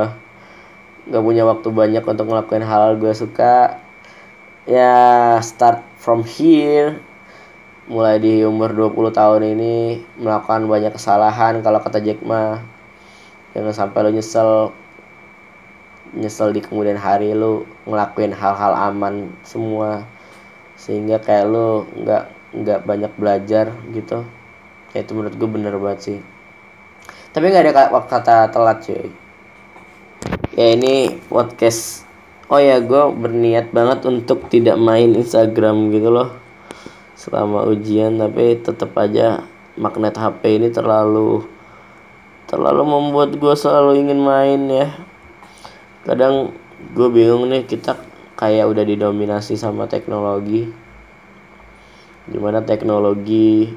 gak 1.09 1.25
punya 1.25 1.49
waktu 1.49 1.69
banyak 1.73 2.05
untuk 2.05 2.29
ngelakuin 2.29 2.61
hal 2.61 3.01
gue 3.01 3.17
suka 3.17 3.86
ya 4.67 5.39
start 5.41 5.87
from 5.97 6.27
here. 6.27 6.99
Mulai 7.87 8.19
di 8.19 8.43
umur 8.43 8.75
20 8.75 9.15
tahun 9.15 9.43
ini 9.55 10.03
melakukan 10.19 10.67
banyak 10.67 10.91
kesalahan. 10.91 11.63
Kalau 11.63 11.79
kata 11.79 12.03
Jack 12.03 12.19
mah 12.27 12.61
jangan 13.55 13.73
sampai 13.75 13.99
lo 14.03 14.11
nyesel. 14.11 14.51
Nyesel 16.19 16.51
di 16.51 16.61
kemudian 16.63 16.99
hari 16.99 17.31
lo 17.31 17.63
ngelakuin 17.87 18.35
hal-hal 18.35 18.75
aman 18.75 19.31
semua. 19.47 20.03
Sehingga 20.75 21.23
kayak 21.23 21.47
lo 21.47 21.87
nggak 21.95 22.25
nggak 22.59 22.81
banyak 22.83 23.13
belajar 23.15 23.71
gitu. 23.95 24.27
Ya 24.91 25.07
itu 25.07 25.13
menurut 25.15 25.35
gue 25.39 25.49
bener 25.51 25.75
banget 25.79 26.01
sih. 26.03 26.19
Tapi 27.31 27.55
nggak 27.55 27.71
ada 27.71 28.03
kata 28.03 28.51
telat 28.51 28.83
cuy. 28.83 29.07
Ya 30.59 30.75
ini 30.75 31.21
podcast 31.31 32.06
oh 32.47 32.61
ya 32.61 32.79
gue 32.79 33.05
berniat 33.15 33.75
banget 33.75 34.07
untuk 34.07 34.47
tidak 34.47 34.79
main 34.79 35.15
Instagram 35.15 35.91
gitu 35.91 36.11
loh. 36.11 36.35
Selama 37.17 37.67
ujian 37.67 38.21
tapi 38.21 38.61
tetap 38.61 38.93
aja 38.95 39.43
magnet 39.75 40.15
HP 40.15 40.63
ini 40.63 40.69
terlalu 40.71 41.45
terlalu 42.47 42.83
membuat 42.87 43.35
gue 43.35 43.55
selalu 43.59 44.07
ingin 44.07 44.21
main 44.23 44.61
ya. 44.71 44.89
Kadang 46.07 46.55
gue 46.95 47.09
bingung 47.11 47.51
nih 47.51 47.67
kita 47.67 47.99
kayak 48.39 48.71
udah 48.71 48.85
didominasi 48.87 49.59
sama 49.59 49.91
teknologi. 49.91 50.71
Di 52.27 52.39
mana 52.43 52.63
teknologi 52.63 53.71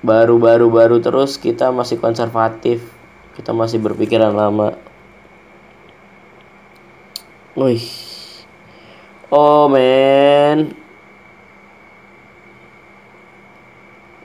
baru-baru 0.00 0.72
baru 0.72 0.96
terus 1.04 1.36
kita 1.36 1.68
masih 1.76 2.00
konservatif 2.00 2.80
kita 3.36 3.52
masih 3.52 3.84
berpikiran 3.84 4.32
lama 4.32 4.72
Wih. 7.60 7.84
Oh 9.28 9.68
man, 9.68 10.72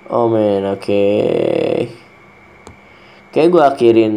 Oh 0.08 0.32
men, 0.32 0.63
oke. 0.63 0.80
Okay. 0.80 1.91
Kayak 3.36 3.50
gue 3.52 3.63
akhirin 3.67 4.13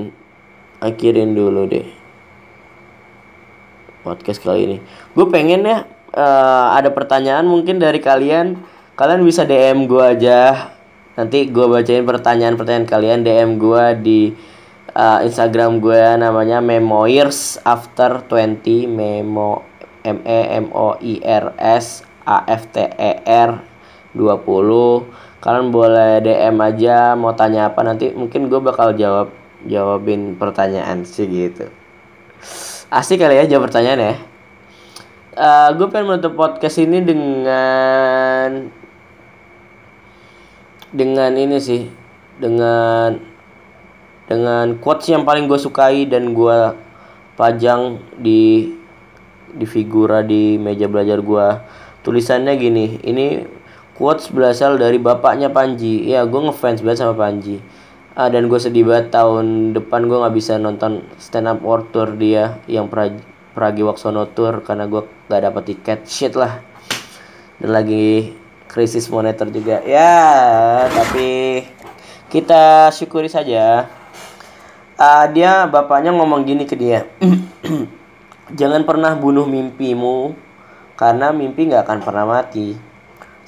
akhirin 0.79 1.35
dulu 1.35 1.67
deh 1.67 1.99
podcast 4.07 4.39
kali 4.39 4.71
ini. 4.71 4.79
Gue 5.13 5.27
pengen 5.27 5.67
ya 5.67 5.83
uh, 6.15 6.79
ada 6.79 6.95
pertanyaan 6.95 7.43
mungkin 7.45 7.83
dari 7.83 7.99
kalian. 7.99 8.55
Kalian 8.95 9.27
bisa 9.27 9.43
DM 9.43 9.91
gue 9.91 9.99
aja. 9.99 10.71
Nanti 11.19 11.51
gue 11.51 11.67
bacain 11.67 12.07
pertanyaan-pertanyaan 12.07 12.87
kalian 12.87 13.21
DM 13.27 13.59
gue 13.59 13.85
di 13.99 14.21
uh, 14.99 15.19
Instagram 15.23 15.79
gue 15.79 16.03
namanya 16.19 16.59
Memoirs 16.59 17.63
After 17.63 18.27
20 18.27 18.91
Memo 18.91 19.63
M 20.03 20.19
E 20.27 20.41
M 20.59 20.67
O 20.75 20.99
I 20.99 21.23
R 21.23 21.55
S 21.55 22.03
A 22.27 22.43
F 22.51 22.67
T 22.75 22.83
E 22.83 23.13
R 23.23 23.63
20 24.19 25.39
kalian 25.39 25.71
boleh 25.71 26.19
DM 26.19 26.59
aja 26.59 27.15
mau 27.15 27.31
tanya 27.39 27.71
apa 27.71 27.87
nanti 27.87 28.11
mungkin 28.11 28.51
gue 28.51 28.59
bakal 28.59 28.99
jawab 28.99 29.31
jawabin 29.63 30.35
pertanyaan 30.35 31.07
sih 31.07 31.31
gitu. 31.31 31.71
Asik 32.91 33.23
kali 33.23 33.39
ya 33.39 33.45
jawab 33.47 33.71
pertanyaan 33.71 34.01
ya. 34.03 34.15
Uh, 35.39 35.69
gue 35.79 35.87
pengen 35.87 36.11
menutup 36.11 36.35
podcast 36.35 36.83
ini 36.83 36.99
dengan 36.99 38.67
dengan 40.91 41.31
ini 41.39 41.63
sih 41.63 41.87
dengan 42.43 43.28
dengan 44.29 44.77
quotes 44.77 45.09
yang 45.09 45.25
paling 45.25 45.49
gue 45.49 45.57
sukai 45.57 46.05
dan 46.05 46.37
gue 46.37 46.59
pajang 47.35 47.97
di 48.21 48.77
di 49.49 49.65
figura 49.65 50.21
di 50.21 50.61
meja 50.61 50.85
belajar 50.85 51.25
gue 51.25 51.47
tulisannya 52.05 52.53
gini 52.61 53.01
ini 53.01 53.27
quotes 53.99 54.31
berasal 54.31 54.79
dari 54.79 55.03
bapaknya 55.03 55.51
Panji. 55.51 56.07
Ya 56.07 56.23
gue 56.23 56.39
ngefans 56.39 56.87
banget 56.87 57.03
sama 57.03 57.19
Panji. 57.19 57.59
Ah, 58.15 58.31
dan 58.31 58.47
gue 58.47 58.59
sedih 58.59 58.87
banget 58.87 59.11
tahun 59.11 59.75
depan 59.75 60.07
gue 60.07 60.17
nggak 60.23 60.35
bisa 60.39 60.55
nonton 60.59 61.03
stand 61.19 61.51
up 61.51 61.59
world 61.63 61.91
tour 61.91 62.15
dia 62.15 62.63
yang 62.71 62.87
pra 62.87 63.11
Pragiwaksono 63.59 64.31
tour 64.39 64.63
karena 64.63 64.87
gue 64.87 65.03
gak 65.27 65.43
dapet 65.43 65.63
tiket. 65.75 66.07
Shit 66.07 66.39
lah. 66.39 66.63
Dan 67.59 67.75
lagi 67.75 68.31
krisis 68.71 69.11
moneter 69.11 69.51
juga. 69.51 69.83
Ya 69.83 70.87
tapi 70.95 71.67
kita 72.31 72.95
syukuri 72.95 73.27
saja 73.27 73.91
uh, 74.99 75.27
dia 75.31 75.65
bapaknya 75.71 76.13
ngomong 76.13 76.45
gini 76.45 76.67
ke 76.67 76.75
dia 76.75 77.07
jangan 78.59 78.83
pernah 78.85 79.15
bunuh 79.15 79.47
mimpimu 79.47 80.35
karena 80.99 81.31
mimpi 81.31 81.71
nggak 81.71 81.87
akan 81.87 81.99
pernah 82.03 82.27
mati 82.27 82.89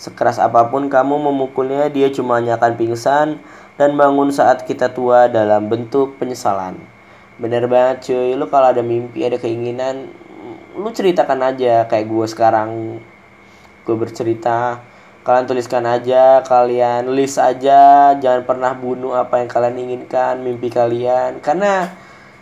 Sekeras 0.01 0.41
apa 0.41 0.65
pun 0.73 0.89
kamu 0.89 1.29
memukulnya, 1.29 1.93
dia 1.93 2.09
cuma 2.09 2.41
akan 2.41 2.73
pingsan 2.81 3.37
dan 3.77 3.91
bangun 4.01 4.33
saat 4.33 4.65
kita 4.65 4.97
tua 4.97 5.29
dalam 5.29 5.69
bentuk 5.69 6.17
penyesalan. 6.17 6.81
Bener 7.37 7.69
banget 7.69 8.09
cuy, 8.09 8.33
lu 8.33 8.49
kalau 8.49 8.73
ada 8.73 8.81
mimpi, 8.81 9.29
ada 9.29 9.37
keinginan, 9.37 10.09
lu 10.73 10.89
ceritakan 10.89 11.53
aja 11.53 11.85
kayak 11.85 12.09
gue 12.09 12.27
sekarang. 12.33 12.71
Gue 13.85 13.93
bercerita, 14.01 14.81
kalian 15.21 15.45
tuliskan 15.45 15.85
aja, 15.85 16.41
kalian 16.41 17.13
list 17.13 17.37
aja, 17.37 18.17
jangan 18.17 18.43
pernah 18.49 18.73
bunuh 18.73 19.13
apa 19.13 19.45
yang 19.45 19.49
kalian 19.53 19.77
inginkan, 19.77 20.41
mimpi 20.41 20.73
kalian. 20.73 21.45
Karena 21.45 21.93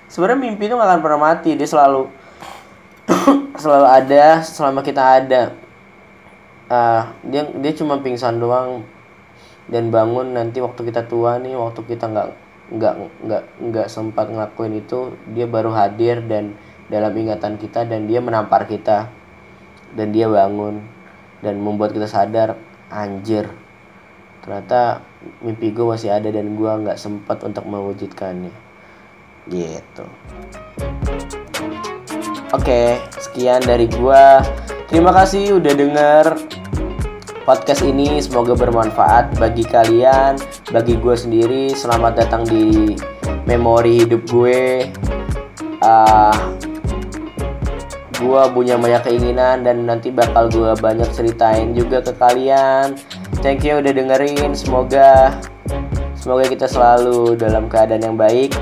sebenarnya 0.06 0.38
mimpi 0.38 0.70
itu 0.70 0.78
gak 0.78 0.86
akan 0.86 1.02
pernah 1.02 1.20
mati, 1.20 1.58
dia 1.58 1.66
selalu 1.66 2.06
selalu 3.62 3.86
ada 3.86 4.46
selama 4.46 4.80
kita 4.86 5.02
ada. 5.02 5.42
Uh, 6.68 7.02
dia 7.26 7.48
dia 7.58 7.72
cuma 7.74 7.98
pingsan 7.98 8.38
doang. 8.38 8.86
Dan 9.68 9.92
bangun 9.92 10.32
nanti 10.32 10.64
waktu 10.64 10.80
kita 10.88 11.04
tua 11.12 11.36
nih 11.36 11.52
waktu 11.52 11.84
kita 11.84 12.08
nggak 12.08 12.28
nggak 12.72 12.94
nggak 13.20 13.42
nggak 13.68 13.86
sempat 13.92 14.32
ngelakuin 14.32 14.80
itu 14.80 15.12
dia 15.28 15.44
baru 15.44 15.76
hadir 15.76 16.24
dan 16.24 16.56
dalam 16.88 17.12
ingatan 17.12 17.60
kita 17.60 17.84
dan 17.84 18.06
dia 18.06 18.22
menampar 18.22 18.64
kita. 18.70 19.10
Dan 19.92 20.12
dia 20.12 20.28
bangun 20.28 20.84
dan 21.40 21.58
membuat 21.58 21.96
kita 21.96 22.08
sadar 22.08 22.67
anjir. 22.92 23.48
Ternyata 24.44 25.04
mimpi 25.44 25.72
gue 25.72 25.84
masih 25.84 26.12
ada 26.12 26.28
dan 26.32 26.56
gue 26.56 26.72
nggak 26.72 26.98
sempat 27.00 27.44
untuk 27.44 27.64
mewujudkannya. 27.68 28.52
Gitu. 29.48 30.04
Oke 32.52 32.96
sekian 33.20 33.60
dari 33.60 33.88
gue 33.88 34.24
terima 34.88 35.12
kasih 35.12 35.60
udah 35.60 35.72
denger 35.76 36.24
podcast 37.48 37.80
ini. 37.80 38.20
Semoga 38.20 38.52
bermanfaat 38.52 39.40
bagi 39.40 39.64
kalian, 39.64 40.36
bagi 40.68 41.00
gue 41.00 41.16
sendiri. 41.16 41.72
Selamat 41.72 42.20
datang 42.20 42.44
di 42.44 42.92
memori 43.48 44.04
hidup 44.04 44.28
gue. 44.28 44.92
Uh, 45.80 46.36
gue 48.18 48.42
punya 48.50 48.74
banyak 48.74 49.02
keinginan 49.06 49.62
dan 49.62 49.86
nanti 49.86 50.10
bakal 50.10 50.50
gue 50.50 50.74
banyak 50.78 51.06
ceritain 51.14 51.72
juga 51.72 52.02
ke 52.02 52.12
kalian. 52.18 52.98
Thank 53.40 53.64
you 53.64 53.78
udah 53.78 53.94
dengerin. 53.94 54.52
Semoga 54.52 55.38
semoga 56.18 56.44
kita 56.50 56.66
selalu 56.66 57.38
dalam 57.38 57.70
keadaan 57.70 58.02
yang 58.02 58.18
baik 58.18 58.52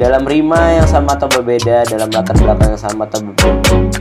dalam 0.00 0.22
rima 0.24 0.80
yang 0.80 0.86
sama 0.86 1.12
atau 1.18 1.28
berbeda, 1.28 1.84
dalam 1.90 2.08
latar 2.08 2.32
belakang 2.38 2.72
yang 2.72 2.80
sama 2.80 3.04
atau, 3.10 3.20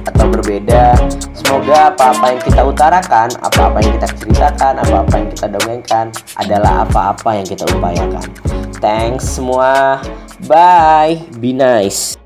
atau 0.05 0.25
berbeda. 0.29 0.93
Semoga 1.33 1.91
apa-apa 1.91 2.25
yang 2.35 2.41
kita 2.45 2.61
utarakan, 2.61 3.27
apa-apa 3.41 3.77
yang 3.81 3.93
kita 3.97 4.07
ceritakan, 4.15 4.73
apa-apa 4.85 5.13
yang 5.17 5.29
kita 5.33 5.45
dongengkan 5.49 6.05
adalah 6.37 6.85
apa-apa 6.85 7.29
yang 7.41 7.47
kita 7.47 7.65
upayakan. 7.73 8.27
Thanks 8.77 9.27
semua. 9.27 9.99
Bye. 10.45 11.25
Be 11.41 11.51
nice. 11.51 12.18